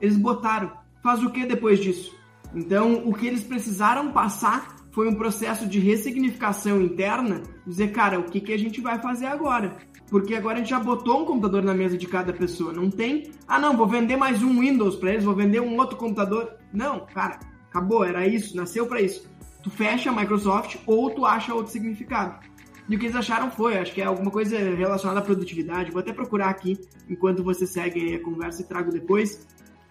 [0.00, 0.70] Eles botaram.
[1.02, 2.14] Faz o que depois disso?
[2.54, 8.24] Então, o que eles precisaram passar foi um processo de ressignificação interna, dizer, cara, o
[8.24, 9.78] que, que a gente vai fazer agora?
[10.10, 12.70] Porque agora a gente já botou um computador na mesa de cada pessoa.
[12.70, 15.96] Não tem, ah não, vou vender mais um Windows para eles, vou vender um outro
[15.96, 16.54] computador.
[16.70, 17.40] Não, cara,
[17.70, 19.26] acabou, era isso, nasceu para isso.
[19.62, 22.38] Tu fecha a Microsoft ou tu acha outro significado.
[22.86, 25.92] E o que eles acharam foi, acho que é alguma coisa relacionada à produtividade.
[25.92, 26.78] Vou até procurar aqui
[27.08, 29.46] enquanto você segue a conversa e trago depois.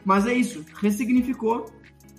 [0.06, 1.66] Mas é isso, ressignificou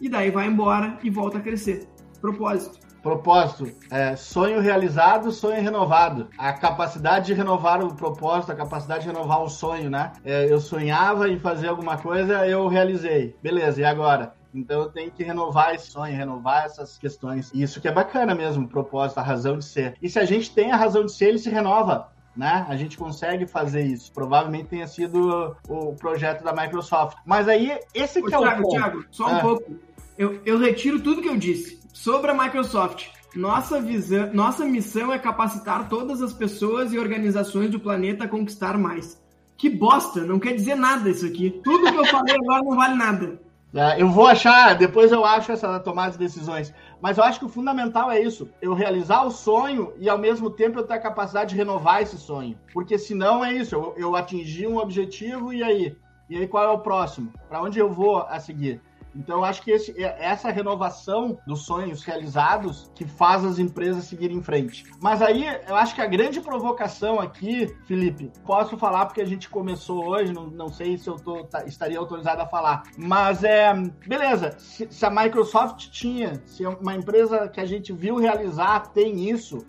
[0.01, 1.87] e daí vai embora e volta a crescer.
[2.21, 2.91] Propósito.
[3.03, 6.29] Propósito, é, sonho realizado, sonho renovado.
[6.37, 10.13] A capacidade de renovar o propósito, a capacidade de renovar o sonho, né?
[10.23, 13.35] É, eu sonhava em fazer alguma coisa, eu realizei.
[13.43, 14.35] Beleza, e agora?
[14.55, 17.51] Então eu tenho que renovar esse sonho, renovar essas questões.
[17.55, 19.95] E isso que é bacana mesmo, o propósito, a razão de ser.
[20.03, 22.09] E se a gente tem a razão de ser, ele se renova.
[22.37, 22.67] Né?
[22.69, 24.13] A gente consegue fazer isso.
[24.13, 27.17] Provavelmente tenha sido o projeto da Microsoft.
[27.25, 28.75] Mas aí, esse Ô, que é Thiago, o ponto.
[28.75, 29.41] Thiago, só um é.
[29.41, 29.77] pouco.
[30.19, 33.09] Eu, eu retiro tudo que eu disse sobre a Microsoft.
[33.35, 38.77] Nossa, visão, nossa missão é capacitar todas as pessoas e organizações do planeta a conquistar
[38.77, 39.21] mais.
[39.57, 41.61] Que bosta, não quer dizer nada isso aqui.
[41.63, 43.41] Tudo que eu falei agora não vale nada.
[43.73, 46.75] É, eu vou achar, depois eu acho essa tomada de decisões.
[47.01, 50.51] Mas eu acho que o fundamental é isso: eu realizar o sonho e ao mesmo
[50.51, 52.59] tempo eu ter a capacidade de renovar esse sonho.
[52.73, 55.97] Porque senão é isso, eu, eu atingi um objetivo e aí?
[56.29, 57.33] E aí qual é o próximo?
[57.49, 58.81] Para onde eu vou a seguir?
[59.15, 64.39] Então, acho que esse, é, essa renovação dos sonhos realizados que faz as empresas seguirem
[64.39, 64.85] em frente.
[65.01, 69.49] Mas aí, eu acho que a grande provocação aqui, Felipe, posso falar porque a gente
[69.49, 73.73] começou hoje, não, não sei se eu tô, tá, estaria autorizado a falar, mas é,
[74.07, 79.29] beleza, se, se a Microsoft tinha, se uma empresa que a gente viu realizar tem
[79.29, 79.65] isso,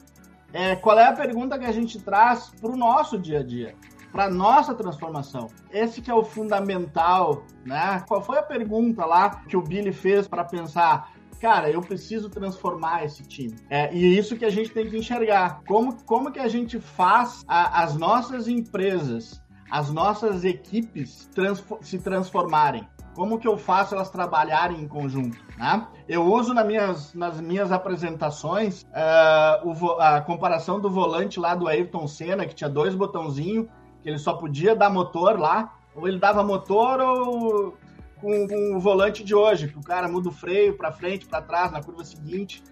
[0.53, 3.75] é, qual é a pergunta que a gente traz para o nosso dia a dia?
[4.11, 5.47] Para nossa transformação.
[5.71, 8.03] Esse que é o fundamental, né?
[8.07, 11.11] Qual foi a pergunta lá que o Billy fez para pensar?
[11.39, 13.55] Cara, eu preciso transformar esse time.
[13.69, 15.61] É, e é isso que a gente tem que enxergar.
[15.65, 19.41] Como, como que a gente faz a, as nossas empresas,
[19.71, 21.27] as nossas equipes
[21.81, 22.87] se transformarem?
[23.15, 25.37] Como que eu faço elas trabalharem em conjunto?
[25.57, 25.87] Né?
[26.07, 32.07] Eu uso nas minhas, nas minhas apresentações uh, a comparação do volante lá do Ayrton
[32.07, 33.67] Senna, que tinha dois botãozinhos,
[34.01, 37.77] que ele só podia dar motor lá, ou ele dava motor ou
[38.19, 41.41] com, com o volante de hoje, que o cara muda o freio para frente, para
[41.41, 42.63] trás, na curva seguinte.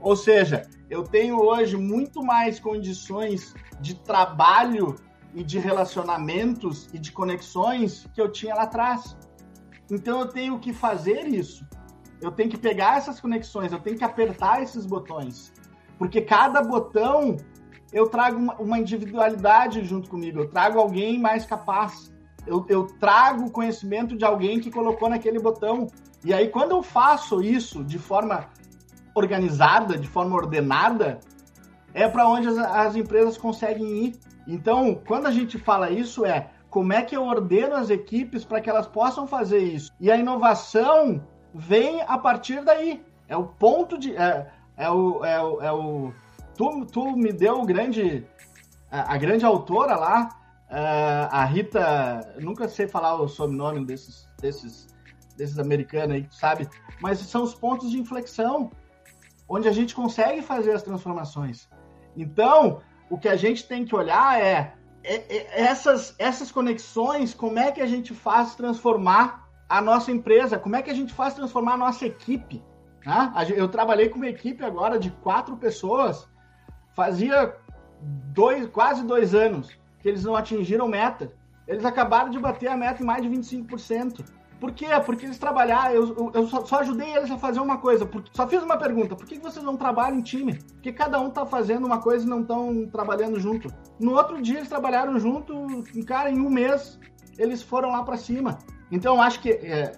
[0.00, 4.96] Ou seja, eu tenho hoje muito mais condições de trabalho
[5.34, 9.16] e de relacionamentos e de conexões que eu tinha lá atrás.
[9.90, 11.66] Então eu tenho que fazer isso.
[12.20, 15.52] Eu tenho que pegar essas conexões, eu tenho que apertar esses botões.
[15.98, 17.36] Porque cada botão
[17.94, 22.12] eu trago uma individualidade junto comigo, eu trago alguém mais capaz.
[22.44, 25.86] Eu, eu trago o conhecimento de alguém que colocou naquele botão.
[26.24, 28.46] E aí, quando eu faço isso de forma
[29.14, 31.20] organizada, de forma ordenada,
[31.94, 34.16] é para onde as, as empresas conseguem ir.
[34.44, 38.60] Então, quando a gente fala isso, é como é que eu ordeno as equipes para
[38.60, 39.92] que elas possam fazer isso?
[40.00, 41.22] E a inovação
[41.54, 43.00] vem a partir daí.
[43.28, 44.16] É o ponto de.
[44.16, 46.12] É, é o, é o, é o
[46.56, 48.26] tu, tu me deu o grande.
[48.90, 50.28] A, a grande autora lá,
[50.70, 52.34] uh, a Rita.
[52.40, 54.88] Nunca sei falar o sobrenome desses, desses,
[55.36, 56.68] desses americanos aí, sabe?
[57.00, 58.70] Mas são os pontos de inflexão
[59.48, 61.68] onde a gente consegue fazer as transformações.
[62.16, 62.80] Então,
[63.10, 64.74] o que a gente tem que olhar é
[65.04, 70.58] é, é, essas, essas conexões, como é que a gente faz transformar a nossa empresa?
[70.58, 72.64] Como é que a gente faz transformar a nossa equipe?
[73.04, 73.32] Né?
[73.54, 76.26] Eu trabalhei com uma equipe agora de quatro pessoas,
[76.94, 77.56] fazia
[78.32, 79.68] dois, quase dois anos
[80.00, 81.32] que eles não atingiram meta.
[81.66, 84.24] Eles acabaram de bater a meta em mais de 25%.
[84.60, 84.86] Por quê?
[85.04, 88.06] Porque eles trabalharam, eu, eu só, só, ajudei eles a fazer uma coisa.
[88.06, 90.54] Porque, só fiz uma pergunta: por que vocês não trabalham em time?
[90.54, 93.68] Porque cada um tá fazendo uma coisa e não estão trabalhando junto.
[93.98, 95.54] No outro dia eles trabalharam junto,
[96.06, 96.98] cara, em um mês
[97.38, 98.58] eles foram lá para cima.
[98.90, 99.50] Então acho que.
[99.50, 99.92] É,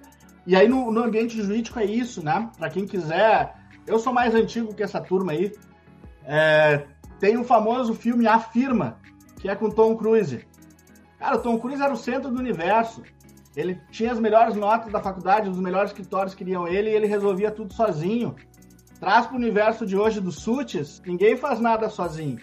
[0.47, 2.51] e aí no, no, ambiente jurídico é isso, né?
[2.57, 3.55] Para quem quiser.
[3.86, 5.53] Eu sou mais antigo que essa turma aí.
[6.27, 6.85] É,
[7.20, 8.99] tem um famoso filme A Firma,
[9.41, 10.47] que é com Tom Cruise.
[11.18, 13.03] Cara, o Tom Cruise era o centro do universo.
[13.57, 17.51] Ele tinha as melhores notas da faculdade, os melhores escritórios queriam ele e ele resolvia
[17.51, 18.35] tudo sozinho.
[19.01, 22.39] Traz para o universo de hoje dos SUTs, ninguém faz nada sozinho.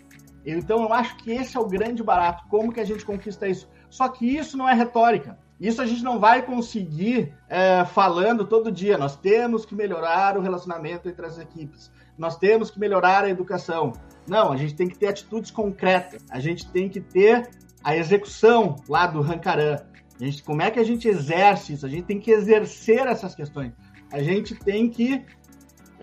[0.45, 2.47] Então eu acho que esse é o grande barato.
[2.49, 3.69] Como que a gente conquista isso?
[3.89, 5.37] Só que isso não é retórica.
[5.63, 8.97] Isso a gente não vai conseguir é, falando todo dia.
[8.97, 11.89] Nós temos que melhorar o relacionamento entre as equipes.
[12.17, 13.93] Nós temos que melhorar a educação.
[14.27, 16.21] Não, a gente tem que ter atitudes concretas.
[16.29, 17.49] A gente tem que ter
[17.81, 19.77] a execução lá do Rancaran.
[20.19, 21.85] A gente, como é que a gente exerce isso?
[21.85, 23.71] A gente tem que exercer essas questões.
[24.11, 25.23] A gente tem que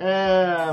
[0.00, 0.72] é,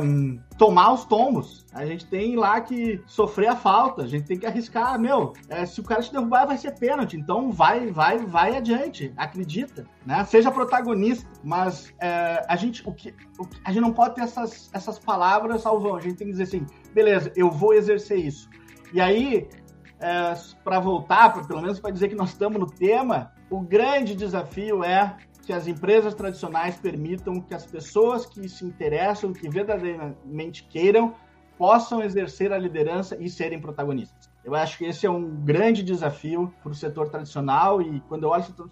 [0.57, 1.65] tomar os tombos.
[1.73, 4.03] A gente tem lá que sofrer a falta.
[4.03, 4.97] A gente tem que arriscar.
[4.97, 7.17] Meu, é, se o cara te derrubar, vai ser pênalti.
[7.17, 9.13] Então vai, vai, vai adiante.
[9.17, 10.23] Acredita, né?
[10.23, 11.29] Seja protagonista.
[11.43, 14.97] Mas é, a gente, o que, o que, a gente não pode ter essas, essas
[14.97, 15.95] palavras salvão.
[15.95, 18.49] A gente tem que dizer assim, beleza, eu vou exercer isso.
[18.93, 19.49] E aí
[19.99, 24.15] é, para voltar, pra, pelo menos para dizer que nós estamos no tema, o grande
[24.15, 25.17] desafio é
[25.47, 31.15] que as empresas tradicionais permitam que as pessoas que se interessam, que verdadeiramente queiram,
[31.57, 34.29] possam exercer a liderança e serem protagonistas.
[34.43, 38.29] Eu acho que esse é um grande desafio para o setor tradicional e quando eu
[38.29, 38.69] olho o setor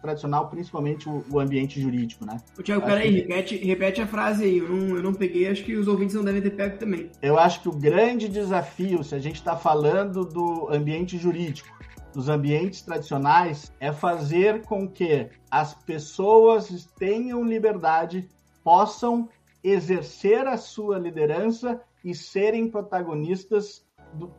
[0.00, 2.36] tradicional, principalmente o, o ambiente jurídico, né?
[2.58, 3.20] Ô, Tiago, peraí, que...
[3.20, 6.24] repete, repete a frase aí, eu não, eu não peguei, acho que os ouvintes não
[6.24, 7.10] devem ter pego também.
[7.22, 11.75] Eu acho que o grande desafio, se a gente está falando do ambiente jurídico,
[12.16, 18.26] dos ambientes tradicionais, é fazer com que as pessoas tenham liberdade,
[18.64, 19.28] possam
[19.62, 23.84] exercer a sua liderança e serem protagonistas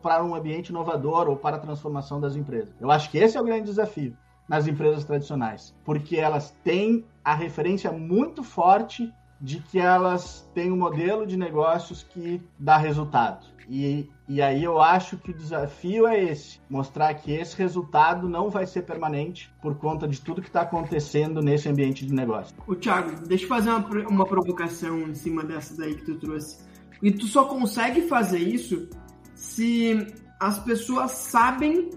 [0.02, 2.74] para um ambiente inovador ou para a transformação das empresas.
[2.82, 4.18] Eu acho que esse é o grande desafio
[4.50, 10.78] nas empresas tradicionais, porque elas têm a referência muito forte de que elas têm um
[10.78, 13.46] modelo de negócios que dá resultado.
[13.70, 18.50] E, e aí eu acho que o desafio é esse: mostrar que esse resultado não
[18.50, 22.56] vai ser permanente por conta de tudo que está acontecendo nesse ambiente de negócio.
[22.68, 26.60] O Thiago, deixa eu fazer uma, uma provocação em cima dessa daí que tu trouxe.
[27.02, 28.90] E tu só consegue fazer isso
[29.34, 30.08] se
[30.40, 31.90] as pessoas sabem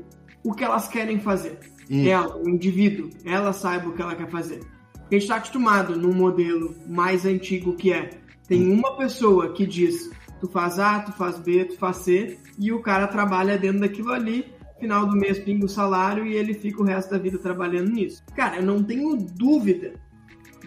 [0.44, 1.58] o que elas querem fazer.
[1.88, 2.08] Isso.
[2.08, 4.60] Ela, o indivíduo, ela saiba o que ela quer fazer.
[4.92, 8.20] Porque a gente está acostumado num modelo mais antigo que é
[8.50, 10.10] tem uma pessoa que diz
[10.40, 14.12] tu faz A, tu faz B, tu faz C, e o cara trabalha dentro daquilo
[14.12, 17.90] ali, final do mês pinga o salário e ele fica o resto da vida trabalhando
[17.90, 18.24] nisso.
[18.34, 19.94] Cara, eu não tenho dúvida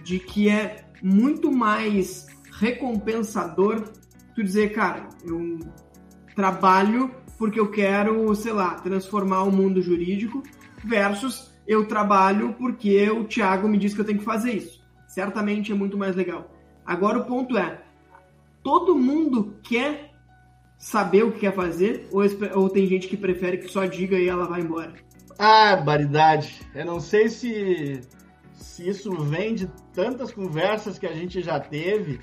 [0.03, 2.27] de que é muito mais
[2.59, 3.83] recompensador
[4.35, 5.59] tu dizer, cara, eu
[6.35, 10.43] trabalho porque eu quero, sei lá, transformar o mundo jurídico
[10.83, 14.83] versus eu trabalho porque o Thiago me disse que eu tenho que fazer isso.
[15.07, 16.51] Certamente é muito mais legal.
[16.85, 17.81] Agora o ponto é,
[18.63, 20.11] todo mundo quer
[20.77, 22.21] saber o que quer fazer ou,
[22.55, 24.93] ou tem gente que prefere que só diga e ela vai embora?
[25.37, 26.61] Ah, baridade.
[26.73, 28.01] Eu não sei se,
[28.53, 32.19] se isso vem de tantas conversas que a gente já teve,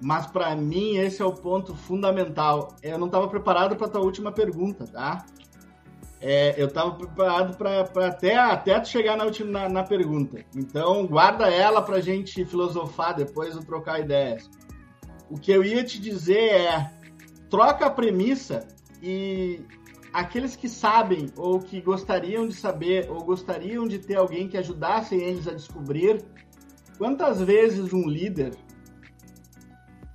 [0.00, 2.76] mas para mim esse é o ponto fundamental.
[2.82, 5.24] Eu não estava preparado para tua última pergunta, tá?
[6.20, 10.44] É, eu estava preparado para até, até chegar na, última, na, na, pergunta.
[10.54, 14.50] Então, guarda ela para gente filosofar depois ou trocar ideias.
[15.30, 16.90] O que eu ia te dizer é:
[17.50, 18.66] troca a premissa
[19.02, 19.60] e
[20.12, 25.14] aqueles que sabem ou que gostariam de saber ou gostariam de ter alguém que ajudasse
[25.14, 26.24] eles a descobrir
[26.96, 28.56] quantas vezes um líder,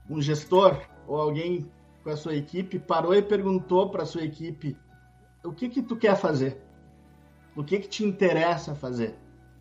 [0.10, 1.70] um gestor ou alguém
[2.04, 4.76] com a sua equipe parou e perguntou para a sua equipe
[5.44, 6.62] o que que tu quer fazer?
[7.56, 9.16] O que que te interessa fazer?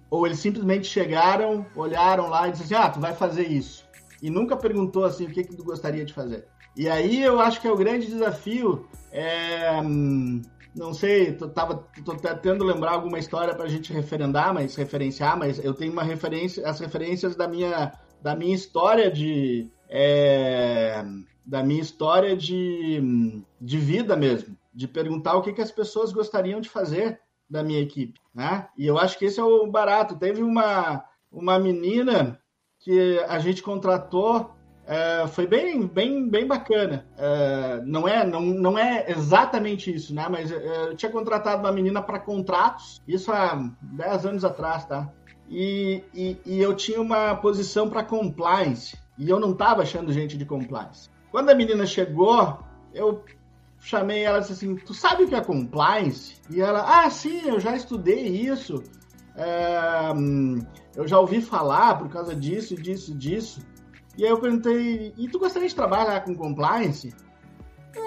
[0.08, 3.84] Ou eles simplesmente chegaram, olharam lá e disseram assim, ah, tu vai fazer isso.
[4.22, 6.46] E nunca perguntou assim, o que que tu gostaria de fazer?
[6.76, 9.82] E aí eu acho que é o grande desafio, é,
[10.74, 15.36] não sei, tô, tava, tô tentando lembrar alguma história para a gente referendar, mas referenciar,
[15.36, 17.92] mas eu tenho uma referência, as referências da minha,
[18.22, 21.04] da minha história de, é,
[21.44, 26.60] da minha história de, de vida mesmo de perguntar o que, que as pessoas gostariam
[26.60, 28.68] de fazer da minha equipe, né?
[28.76, 30.16] E eu acho que esse é o barato.
[30.16, 32.40] Teve uma, uma menina
[32.82, 34.50] que a gente contratou,
[34.84, 37.06] é, foi bem, bem, bem bacana.
[37.16, 40.26] É, não, é, não, não é exatamente isso, né?
[40.28, 45.08] Mas é, eu tinha contratado uma menina para contratos, isso há 10 anos atrás, tá?
[45.48, 50.36] E, e, e eu tinha uma posição para compliance, e eu não estava achando gente
[50.36, 51.08] de compliance.
[51.30, 52.58] Quando a menina chegou,
[52.92, 53.24] eu
[53.78, 56.40] chamei ela e disse assim: Tu sabe o que é compliance?
[56.50, 58.82] E ela, ah, sim, eu já estudei isso.
[59.36, 60.12] É,
[60.94, 63.60] eu já ouvi falar por causa disso, disso, disso.
[64.16, 67.14] E aí eu perguntei: E tu gostaria de trabalhar com compliance?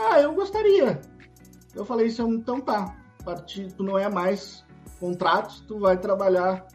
[0.10, 1.02] Ah, eu gostaria.
[1.74, 4.64] Eu falei: Então tá, partir, tu não é mais
[5.00, 6.66] contratos, tu vai trabalhar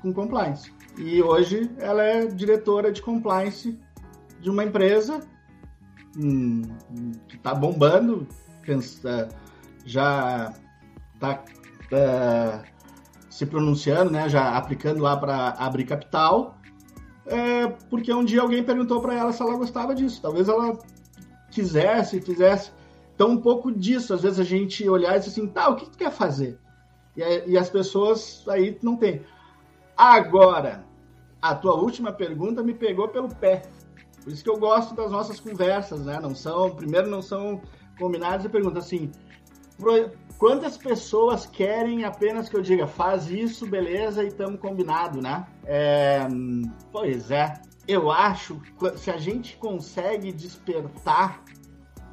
[0.00, 0.72] com compliance.
[0.98, 3.78] E hoje ela é diretora de compliance
[4.40, 5.20] de uma empresa
[6.16, 6.62] hum,
[7.28, 8.26] que está bombando,
[9.84, 10.52] já
[11.14, 11.44] está
[11.92, 12.62] é,
[13.32, 16.58] se pronunciando, né, já aplicando lá para abrir capital,
[17.24, 20.20] é, porque um dia alguém perguntou para ela se ela gostava disso.
[20.20, 20.78] Talvez ela
[21.50, 22.72] quisesse, fizesse.
[23.14, 25.88] Então, um pouco disso, às vezes a gente olhar e dizer assim, tá, o que
[25.88, 26.58] tu quer fazer?
[27.16, 29.22] E, e as pessoas aí não tem.
[29.96, 30.84] Agora,
[31.40, 33.62] a tua última pergunta me pegou pelo pé.
[34.22, 36.20] Por isso que eu gosto das nossas conversas, né?
[36.20, 37.62] Não são, primeiro não são
[37.98, 39.10] combinados e pergunta assim:
[40.42, 45.46] quantas pessoas querem apenas que eu diga, faz isso, beleza, e estamos combinado, né?
[45.64, 46.26] É,
[46.90, 47.62] pois é.
[47.86, 51.44] Eu acho que se a gente consegue despertar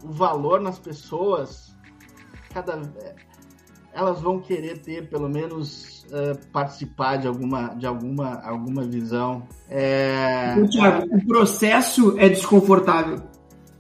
[0.04, 1.76] o valor nas pessoas,
[2.54, 2.80] cada
[3.92, 9.48] elas vão querer ter pelo menos uh, participar de alguma de alguma alguma visão.
[9.68, 10.54] É...
[10.68, 13.24] Thiago, o processo é desconfortável.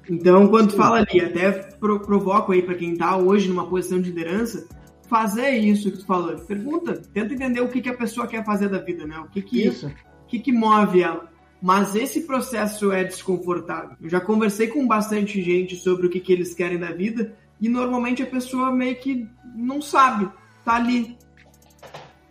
[0.09, 4.01] Então, quando tu fala ali, até pro, provoco aí para quem tá hoje numa posição
[4.01, 4.67] de liderança,
[5.07, 6.35] fazer isso que tu falou.
[6.35, 9.19] Pergunta, tenta entender o que, que a pessoa quer fazer da vida, né?
[9.19, 9.87] O que que, isso.
[9.87, 11.29] O que, que move ela.
[11.61, 13.97] Mas esse processo é desconfortável.
[14.01, 17.67] Eu já conversei com bastante gente sobre o que, que eles querem da vida e
[17.67, 20.29] normalmente a pessoa meio que não sabe.
[20.63, 21.17] Tá ali.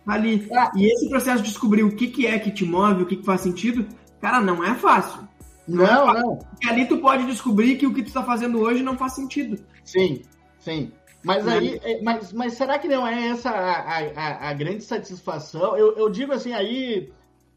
[0.05, 0.47] Tá ali.
[0.55, 0.71] Ah.
[0.75, 3.25] E esse processo de descobrir o que, que é que te move, o que, que
[3.25, 3.85] faz sentido,
[4.19, 5.27] cara, não é fácil.
[5.69, 6.35] Não, não.
[6.37, 9.63] Porque ali tu pode descobrir que o que tu está fazendo hoje não faz sentido.
[9.83, 10.23] Sim,
[10.59, 10.91] sim.
[11.23, 11.53] Mas né?
[11.53, 15.77] aí, é, mas, mas será que não é essa a, a, a grande satisfação?
[15.77, 17.11] Eu, eu digo assim, aí,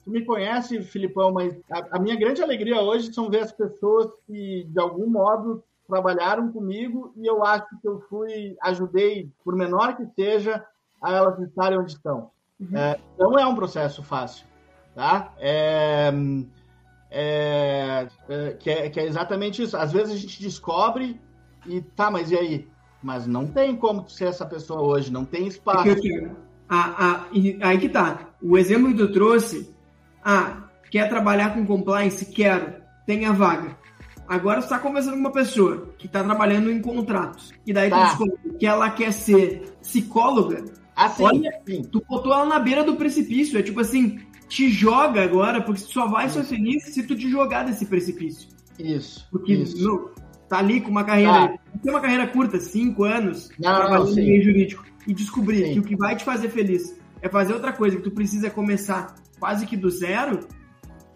[0.05, 4.09] tu me conhece, Filipão, mas a, a, minha grande alegria hoje são ver as pessoas
[4.27, 9.97] que, de algum modo, trabalharam comigo e eu acho que eu fui, ajudei, por menor
[9.97, 10.65] que seja,
[11.01, 12.31] a elas estarem onde estão.
[12.61, 12.77] Uhum.
[12.77, 14.45] É, não é um processo fácil,
[14.95, 15.33] tá?
[15.39, 16.13] É
[17.15, 19.77] é, é, que, é, que é exatamente isso.
[19.77, 21.21] Às vezes a gente descobre
[21.67, 22.69] e tá, mas e aí?
[23.03, 25.89] Mas não tem como ser essa pessoa hoje, não tem espaço.
[25.91, 26.31] É
[26.69, 27.25] a, a,
[27.63, 28.31] aí que tá.
[28.41, 29.71] O exemplo que tu trouxe,
[30.25, 32.25] ah, quer trabalhar com compliance?
[32.27, 32.75] Quero.
[33.07, 33.77] Tem a vaga.
[34.27, 37.53] Agora você está conversando com uma pessoa que está trabalhando em contratos.
[37.67, 37.99] E daí Tá.
[37.99, 40.65] tu descobre que ela quer ser psicóloga.
[40.97, 41.83] Assim, Olha, sim.
[41.83, 43.59] Tu botou ela na beira do precipício.
[43.59, 44.21] É tipo assim,
[44.53, 48.51] te joga agora, porque só vai ser feliz se tu te jogar desse precipício.
[48.79, 49.27] Isso.
[49.31, 50.11] Porque isso.
[50.47, 51.49] tá ali com uma carreira.
[51.49, 51.59] Tá.
[51.83, 54.27] Tem uma carreira curta, cinco anos, Não, trabalhando não, sim.
[54.27, 54.85] meio jurídico.
[55.07, 55.73] E descobrir Sim.
[55.73, 59.15] que o que vai te fazer feliz é fazer outra coisa, que tu precisa começar
[59.41, 60.47] quase que do zero,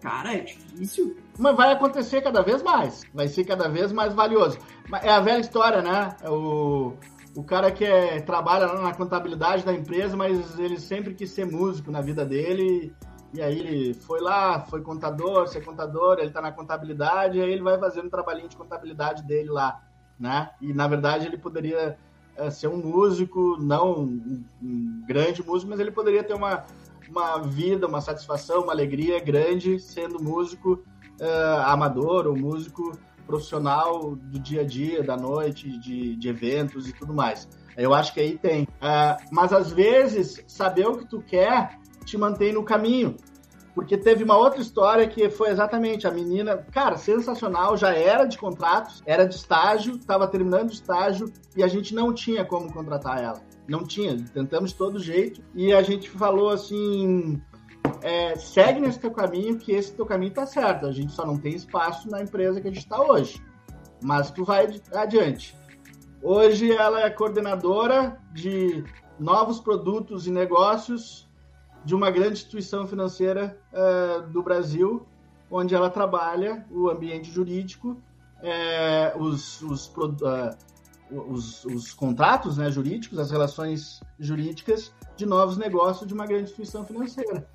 [0.01, 1.15] cara, é difícil.
[1.37, 3.03] Mas vai acontecer cada vez mais.
[3.13, 4.57] Vai ser cada vez mais valioso.
[5.03, 6.15] É a velha história, né?
[6.23, 6.95] É O,
[7.35, 11.45] o cara que é, trabalha lá na contabilidade da empresa, mas ele sempre quis ser
[11.45, 12.91] músico na vida dele.
[12.91, 13.07] E
[13.41, 17.61] aí ele foi lá, foi contador, ser contador, ele tá na contabilidade, e aí ele
[17.61, 19.81] vai fazendo um trabalhinho de contabilidade dele lá,
[20.19, 20.51] né?
[20.61, 21.97] E na verdade ele poderia
[22.35, 26.65] é, ser um músico, não um, um grande músico, mas ele poderia ter uma,
[27.09, 30.83] uma vida, uma satisfação, uma alegria grande sendo músico
[31.19, 32.91] eh, amador ou músico
[33.25, 37.47] profissional do dia a dia, da noite, de, de eventos e tudo mais.
[37.75, 38.67] Eu acho que aí tem.
[38.79, 43.15] Ah, mas às vezes, saber o que tu quer te mantém no caminho.
[43.75, 48.35] Porque teve uma outra história que foi exatamente a menina, cara, sensacional, já era de
[48.35, 53.23] contratos, era de estágio, estava terminando o estágio e a gente não tinha como contratar
[53.23, 53.39] ela.
[53.67, 57.39] Não tinha, tentamos de todo jeito e a gente falou assim:
[58.01, 60.87] é, segue nesse teu caminho, que esse teu caminho tá certo.
[60.87, 63.39] A gente só não tem espaço na empresa que a gente está hoje.
[64.01, 65.55] Mas tu vai adi- adiante.
[66.23, 68.83] Hoje ela é coordenadora de
[69.19, 71.26] novos produtos e negócios
[71.87, 75.05] de uma grande instituição financeira eh, do Brasil,
[75.49, 77.97] onde ela trabalha o ambiente jurídico,
[78.43, 79.91] eh, os, os,
[80.25, 80.55] ah,
[81.09, 86.83] os- os contratos né, jurídicos, as relações jurídicas de novos negócios de uma grande instituição
[86.85, 87.47] financeira.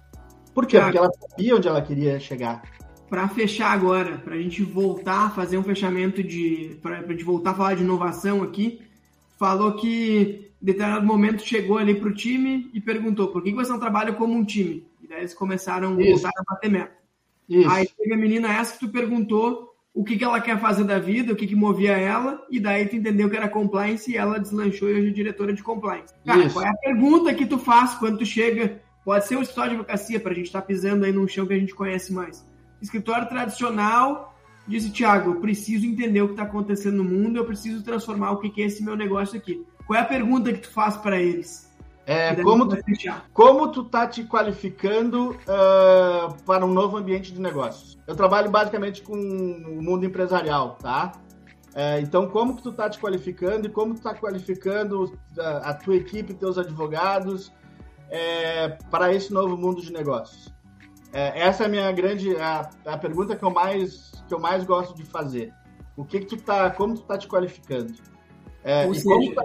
[0.55, 0.81] Por quê?
[0.81, 2.63] Porque ela sabia onde ela queria chegar.
[3.11, 6.79] Pra fechar agora, pra gente voltar a fazer um fechamento de.
[6.81, 8.81] Pra, pra gente voltar a falar de inovação aqui,
[9.39, 13.73] falou que em determinado momento chegou ali pro time e perguntou por que que você
[13.73, 14.87] não trabalha como um time?
[15.03, 16.23] E daí eles começaram a Isso.
[16.23, 16.93] voltar a bater meta.
[17.49, 17.69] Isso.
[17.69, 20.99] Aí teve a menina essa que tu perguntou o que, que ela quer fazer da
[20.99, 24.39] vida, o que, que movia ela, e daí tu entendeu que era compliance e ela
[24.39, 26.15] deslanchou e hoje é diretora de compliance.
[26.25, 26.55] Cara, Isso.
[26.55, 28.81] qual é a pergunta que tu faz quando tu chega?
[29.05, 31.59] Pode ser um escritório de advocacia, pra gente estar pisando aí num chão que a
[31.59, 32.47] gente conhece mais.
[32.81, 34.32] Escritório tradicional,
[34.67, 38.39] disse, Thiago, eu preciso entender o que está acontecendo no mundo, eu preciso transformar o
[38.39, 39.65] que, que é esse meu negócio aqui.
[39.87, 41.71] Qual é a pergunta que tu faz para eles?
[42.05, 42.77] É, como tu.
[43.33, 47.97] Como tu tá te qualificando ah, para um novo ambiente de negócios?
[48.07, 51.13] Eu trabalho basicamente com o mundo empresarial, tá?
[51.75, 55.75] É, então, como que tu tá te qualificando e como tu tá qualificando a, a
[55.75, 57.53] tua equipe, teus advogados
[58.11, 60.53] é, para esse novo mundo de negócios?
[61.13, 64.65] É, essa é a minha grande a, a pergunta que eu mais que eu mais
[64.65, 65.53] gosto de fazer.
[65.97, 67.93] O que que tu tá, como tu tá te qualificando?
[68.65, 69.45] É, e como seja- tu tá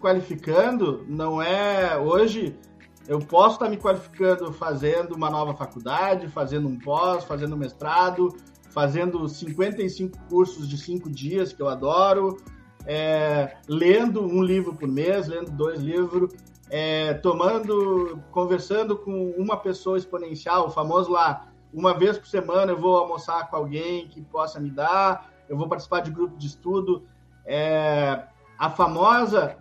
[0.00, 2.58] qualificando não é hoje
[3.06, 8.34] eu posso estar me qualificando fazendo uma nova faculdade, fazendo um pós, fazendo um mestrado,
[8.70, 12.38] fazendo 55 cursos de cinco dias que eu adoro,
[12.86, 16.32] é, lendo um livro por mês, lendo dois livros,
[16.74, 22.80] é, tomando, conversando com uma pessoa exponencial, o famoso lá, uma vez por semana eu
[22.80, 27.06] vou almoçar com alguém que possa me dar, eu vou participar de grupo de estudo.
[27.44, 28.22] É,
[28.58, 29.54] a famosa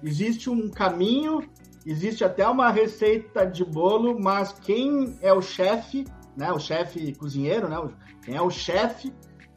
[0.00, 1.42] existe um caminho,
[1.84, 7.68] existe até uma receita de bolo, mas quem é o chefe, né, o chefe cozinheiro,
[7.68, 7.76] né,
[8.24, 9.12] quem é o chefe,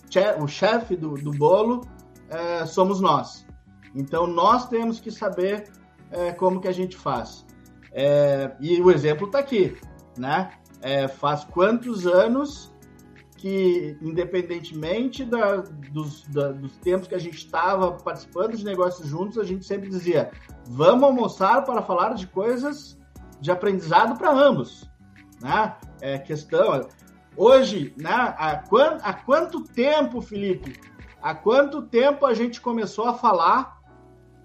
[0.10, 1.82] che- o chefe do, do bolo,
[2.30, 3.46] é, somos nós.
[3.94, 5.70] Então nós temos que saber
[6.12, 7.46] é, como que a gente faz.
[7.94, 9.78] É, e o exemplo está aqui,
[10.18, 10.52] né?
[10.82, 12.72] É, faz quantos anos
[13.38, 15.58] que, independentemente da-
[15.92, 19.90] dos, da- dos tempos que a gente estava participando de negócios juntos, a gente sempre
[19.90, 20.32] dizia:
[20.68, 22.98] vamos almoçar para falar de coisas
[23.40, 24.90] de aprendizado para ambos.
[25.42, 25.76] Né?
[26.02, 26.88] É questão.
[27.36, 28.62] Hoje, né, há,
[29.04, 30.80] há quanto tempo, Felipe?
[31.22, 33.81] Há quanto tempo a gente começou a falar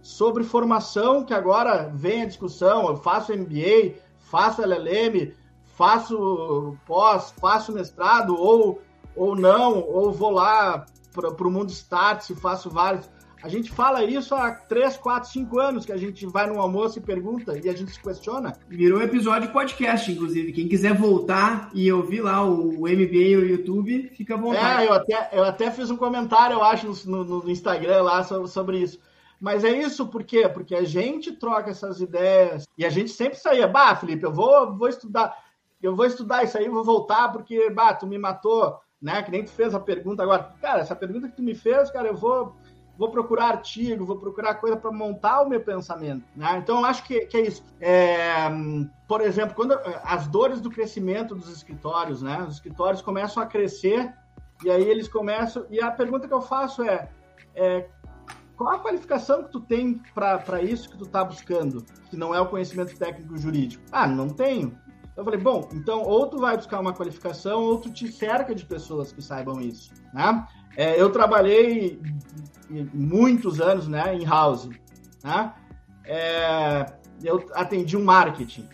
[0.07, 2.89] sobre formação, que agora vem a discussão?
[2.89, 5.33] Eu faço MBA, faço LLM,
[5.65, 8.81] faço pós, faço mestrado, ou,
[9.17, 13.11] ou não, ou vou lá para o mundo Starts e faço vários.
[13.43, 16.99] A gente fala isso há 3, 4, 5 anos, que a gente vai no almoço
[16.99, 18.57] e pergunta e a gente se questiona.
[18.69, 20.53] Virou episódio de podcast, inclusive.
[20.53, 24.85] Quem quiser voltar e ouvir lá o MBA e o YouTube, fica à vontade.
[24.85, 28.79] É, eu até, eu até fiz um comentário, eu acho, no, no Instagram lá sobre
[28.79, 28.99] isso.
[29.41, 30.49] Mas é isso por quê?
[30.49, 34.77] Porque a gente troca essas ideias e a gente sempre saía, bah, Felipe, eu vou,
[34.77, 35.37] vou estudar,
[35.83, 39.23] eu vou estudar isso aí, vou voltar porque, bah, tu me matou né?
[39.23, 40.53] Que nem tu fez a pergunta agora.
[40.61, 42.55] Cara, essa pergunta que tu me fez, cara, eu vou
[42.99, 46.25] vou procurar artigo, vou procurar coisa para montar o meu pensamento.
[46.35, 46.57] Né?
[46.57, 47.63] Então, eu acho que, que é isso.
[47.79, 48.49] É,
[49.07, 52.43] por exemplo, quando as dores do crescimento dos escritórios, né?
[52.49, 54.15] Os escritórios começam a crescer
[54.65, 55.67] e aí eles começam.
[55.69, 57.11] E a pergunta que eu faço é,
[57.55, 57.87] é
[58.57, 62.41] qual a qualificação que tu tem para isso que tu está buscando, que não é
[62.41, 63.85] o conhecimento técnico jurídico?
[63.93, 64.77] Ah, não tenho.
[65.17, 68.65] Eu falei, bom, então ou tu vai buscar uma qualificação ou tu te cerca de
[68.65, 70.47] pessoas que saibam isso, né?
[70.77, 72.01] É, eu trabalhei
[72.93, 74.69] muitos anos, né, em house,
[75.25, 75.55] né?
[76.05, 76.87] É,
[77.25, 78.69] eu atendi um marketing.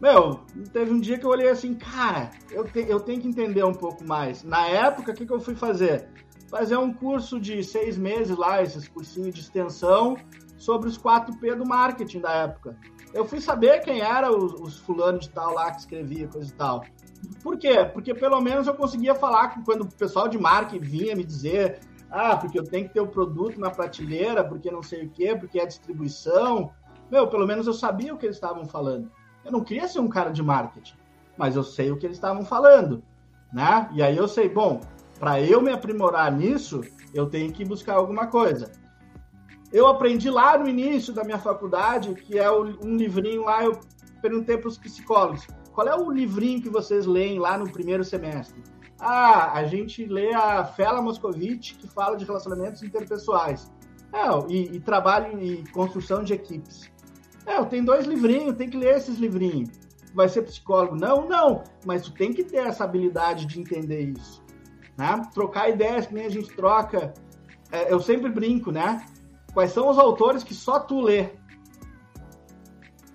[0.00, 0.40] Meu,
[0.72, 3.72] teve um dia que eu olhei assim, cara, eu, te, eu tenho que entender um
[3.72, 4.42] pouco mais.
[4.42, 6.08] Na época, o que, que eu fui fazer?
[6.48, 10.16] Fazer um curso de seis meses lá, esses cursinhos de extensão,
[10.56, 12.76] sobre os 4P do marketing da época
[13.14, 16.54] eu fui saber quem era os, os fulanos de tal lá que escrevia coisa e
[16.54, 16.84] tal.
[17.42, 17.88] Por quê?
[17.90, 21.78] Porque pelo menos eu conseguia falar quando o pessoal de marketing vinha me dizer
[22.10, 25.34] ah, porque eu tenho que ter o produto na prateleira, porque não sei o quê,
[25.36, 26.72] porque é distribuição.
[27.10, 29.10] Meu, pelo menos eu sabia o que eles estavam falando.
[29.44, 30.94] Eu não queria ser um cara de marketing,
[31.36, 33.02] mas eu sei o que eles estavam falando,
[33.52, 33.88] né?
[33.92, 34.80] E aí eu sei, bom,
[35.24, 36.82] para eu me aprimorar nisso,
[37.14, 38.70] eu tenho que buscar alguma coisa.
[39.72, 43.80] Eu aprendi lá no início da minha faculdade, que é um livrinho lá, eu
[44.20, 48.62] perguntei para os psicólogos, qual é o livrinho que vocês leem lá no primeiro semestre?
[49.00, 53.72] Ah, a gente lê a Fela Moscovitch, que fala de relacionamentos interpessoais.
[54.12, 56.92] É, e, e trabalho e construção de equipes.
[57.46, 59.70] É, tenho dois livrinhos, tem que ler esses livrinhos.
[60.14, 60.96] Vai ser psicólogo?
[60.96, 61.64] Não, não.
[61.86, 64.43] Mas tu tem que ter essa habilidade de entender isso.
[64.96, 65.22] Né?
[65.32, 67.12] Trocar ideias que nem a gente troca.
[67.70, 69.04] É, eu sempre brinco, né?
[69.52, 71.30] Quais são os autores que só tu lê?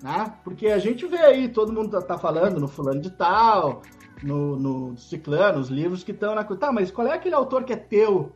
[0.02, 0.34] Né?
[0.44, 3.82] Porque a gente vê aí, todo mundo tá, tá falando no fulano de tal,
[4.24, 6.44] no, no ciclano, os livros que estão na...
[6.44, 8.34] Tá, mas qual é aquele autor que é teu?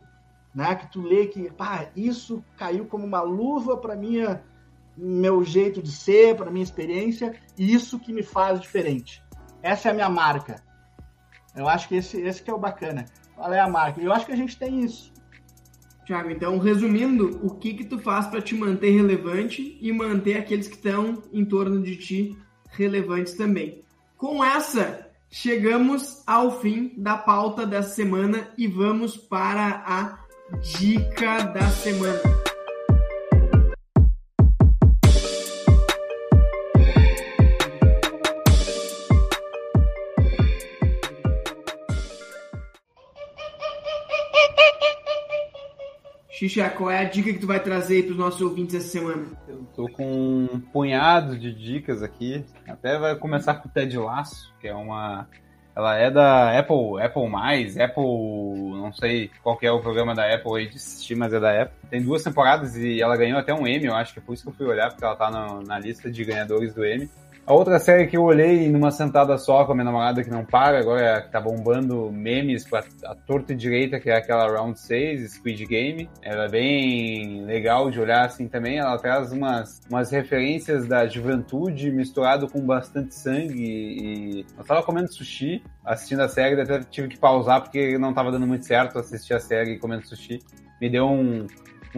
[0.54, 0.74] Né?
[0.74, 4.42] Que tu lê que, pá, isso caiu como uma luva para minha
[4.96, 9.22] meu jeito de ser, para minha experiência, e isso que me faz diferente.
[9.62, 10.62] Essa é a minha marca.
[11.54, 13.04] Eu acho que esse, esse que é o bacana.
[13.36, 14.00] Qual é a marca?
[14.00, 15.12] Eu acho que a gente tem isso.
[16.04, 20.68] Tiago, então, resumindo, o que que tu faz para te manter relevante e manter aqueles
[20.68, 22.38] que estão em torno de ti
[22.70, 23.80] relevantes também?
[24.18, 30.18] Com essa, chegamos ao fim da pauta da semana e vamos para a
[30.60, 32.43] dica da semana.
[46.48, 49.24] Xixa, qual é a dica que tu vai trazer para os nossos ouvintes essa semana?
[49.48, 52.44] Eu tô com um punhado de dicas aqui.
[52.68, 55.26] Até vai começar com o Ted Laço, que é uma.
[55.74, 60.56] Ela é da Apple, Apple mais, Apple, não sei qual é o programa da Apple
[60.56, 61.76] aí de assistir, mas é da Apple.
[61.90, 64.44] Tem duas temporadas e ela ganhou até um Emmy, eu acho que é por isso
[64.44, 67.10] que eu fui olhar, porque ela tá no, na lista de ganhadores do Emmy.
[67.46, 70.46] A outra série que eu olhei numa sentada só com a minha namorada que não
[70.46, 74.48] para, agora é que tá bombando memes pra a torta e direita, que é aquela
[74.50, 76.08] Round 6, Squid Game.
[76.22, 78.78] Ela é bem legal de olhar assim também.
[78.78, 83.62] Ela traz umas, umas referências da juventude misturado com bastante sangue.
[83.62, 88.32] E eu tava comendo sushi, assistindo a série, até tive que pausar porque não tava
[88.32, 90.38] dando muito certo assistir a série comendo sushi.
[90.80, 91.46] Me deu um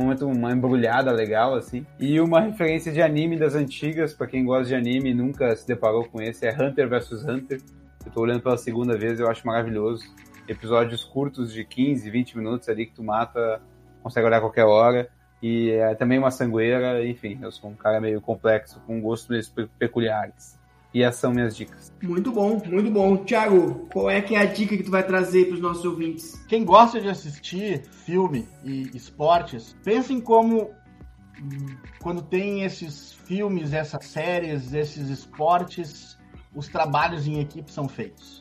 [0.00, 1.86] momento, uma embrulhada legal, assim.
[1.98, 5.66] E uma referência de anime das antigas, para quem gosta de anime e nunca se
[5.66, 7.60] deparou com esse, é Hunter vs Hunter.
[8.04, 10.04] Eu tô olhando pela segunda vez, eu acho maravilhoso.
[10.48, 13.60] Episódios curtos de 15, 20 minutos ali que tu mata,
[14.02, 15.08] consegue olhar a qualquer hora.
[15.42, 20.55] E é também uma sangueira, enfim, eu sou um cara meio complexo, com gostos peculiares.
[20.96, 21.92] E essas são minhas dicas.
[22.02, 23.18] Muito bom, muito bom.
[23.18, 26.42] Tiago, qual é que é a dica que tu vai trazer para os nossos ouvintes?
[26.48, 30.70] Quem gosta de assistir filme e esportes, pensem como
[32.00, 36.16] quando tem esses filmes, essas séries, esses esportes,
[36.54, 38.40] os trabalhos em equipe são feitos.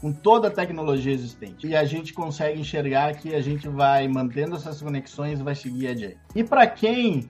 [0.00, 1.66] Com toda a tecnologia existente.
[1.66, 5.88] E a gente consegue enxergar que a gente vai mantendo essas conexões e vai seguir
[5.88, 6.16] adiante.
[6.34, 7.28] E para quem,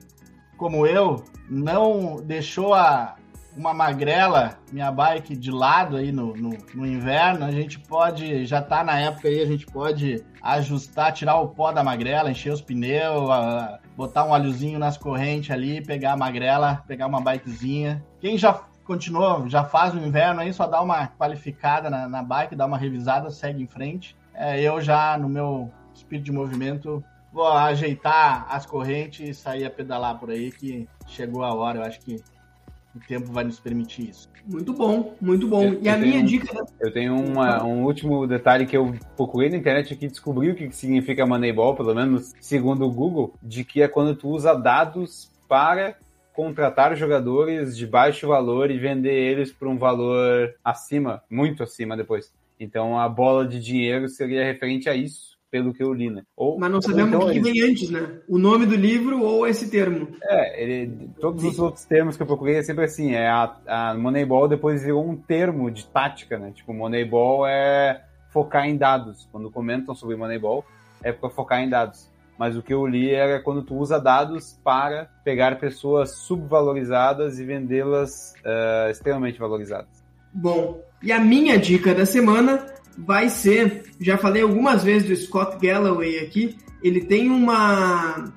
[0.55, 3.17] como eu, não deixou a,
[3.55, 8.61] uma magrela, minha bike de lado aí no, no, no, inverno, a gente pode, já
[8.61, 12.61] tá na época aí, a gente pode ajustar, tirar o pó da magrela, encher os
[12.61, 13.29] pneus,
[13.95, 18.03] botar um óleozinho nas correntes ali, pegar a magrela, pegar uma bikezinha.
[18.19, 18.53] Quem já
[18.83, 22.77] continuou, já faz o inverno aí, só dá uma qualificada na, na bike, dá uma
[22.77, 24.15] revisada, segue em frente.
[24.33, 29.69] É, eu já, no meu espírito de movimento, vou ajeitar as correntes e sair a
[29.69, 32.17] pedalar por aí, que chegou a hora, eu acho que
[32.95, 34.29] o tempo vai nos permitir isso.
[34.45, 35.63] Muito bom, muito bom.
[35.63, 36.65] Eu- e a eu minha tenho- dica.
[36.79, 40.67] Eu tenho uma- um último detalhe que eu procurei na internet aqui, descobri o que
[40.67, 45.31] que significa Moneyball, pelo menos segundo o Google, de que é quando tu usa dados
[45.47, 45.95] para
[46.33, 52.33] contratar jogadores de baixo valor e vender eles por um valor acima, muito acima depois.
[52.59, 56.23] Então a bola de dinheiro seria referente a isso, pelo que eu li, né?
[56.35, 58.09] Ou, Mas não sabemos então o que, eles- vem antes, né?
[58.27, 60.07] O nome do livro ou esse termo.
[60.23, 63.93] É, ele, todos os outros termos que eu procurei é sempre assim, é a, a
[63.93, 66.51] Moneyball depois virou um termo de tática, né?
[66.55, 69.29] Tipo, Moneyball é focar em dados.
[69.31, 70.65] Quando comentam sobre Moneyball,
[71.03, 72.09] é para focar em dados.
[72.35, 77.45] Mas o que eu li era quando tu usa dados para pegar pessoas subvalorizadas e
[77.45, 80.03] vendê-las eh, extremamente valorizadas.
[80.33, 82.65] Bom, e a minha dica da semana
[82.97, 88.33] vai ser, já falei algumas vezes do Scott Galloway aqui, ele tem uma,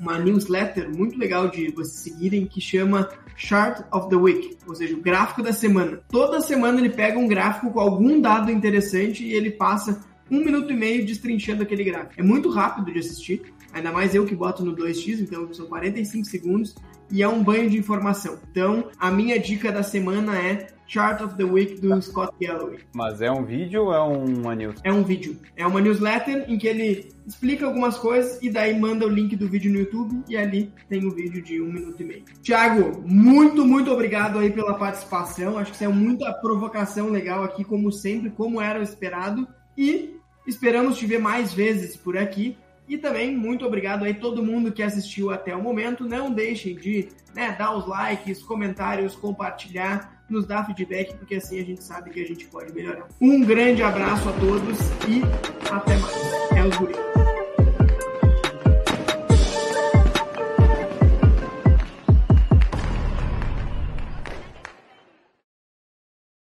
[0.00, 4.94] uma newsletter muito legal de vocês seguirem que chama Chart of the Week, ou seja,
[4.94, 6.00] o gráfico da semana.
[6.08, 10.00] Toda semana ele pega um gráfico com algum dado interessante e ele passa
[10.30, 12.14] um minuto e meio destrinchando aquele gráfico.
[12.16, 13.42] É muito rápido de assistir,
[13.72, 16.74] ainda mais eu que boto no 2x, então são 45 segundos
[17.10, 18.38] e é um banho de informação.
[18.50, 22.80] Então, a minha dica da semana é Chart of the Week do Scott Galloway.
[22.92, 24.78] Mas é um vídeo ou é uma news?
[24.84, 29.06] É um vídeo, é uma newsletter em que ele explica algumas coisas e daí manda
[29.06, 32.04] o link do vídeo no YouTube e ali tem o vídeo de um minuto e
[32.04, 32.24] meio.
[32.42, 35.56] Tiago, muito, muito obrigado aí pela participação.
[35.56, 39.48] Acho que isso é muita provocação legal aqui, como sempre, como era o esperado.
[39.78, 40.16] E
[40.46, 42.58] esperamos te ver mais vezes por aqui.
[42.86, 46.06] E também muito obrigado aí todo mundo que assistiu até o momento.
[46.06, 51.64] Não deixem de né, dar os likes, comentários, compartilhar, nos dar feedback, porque assim a
[51.64, 53.06] gente sabe que a gente pode melhorar.
[53.20, 54.78] Um grande abraço a todos
[55.08, 55.22] e
[55.70, 56.32] até mais.
[56.56, 57.31] É os guris.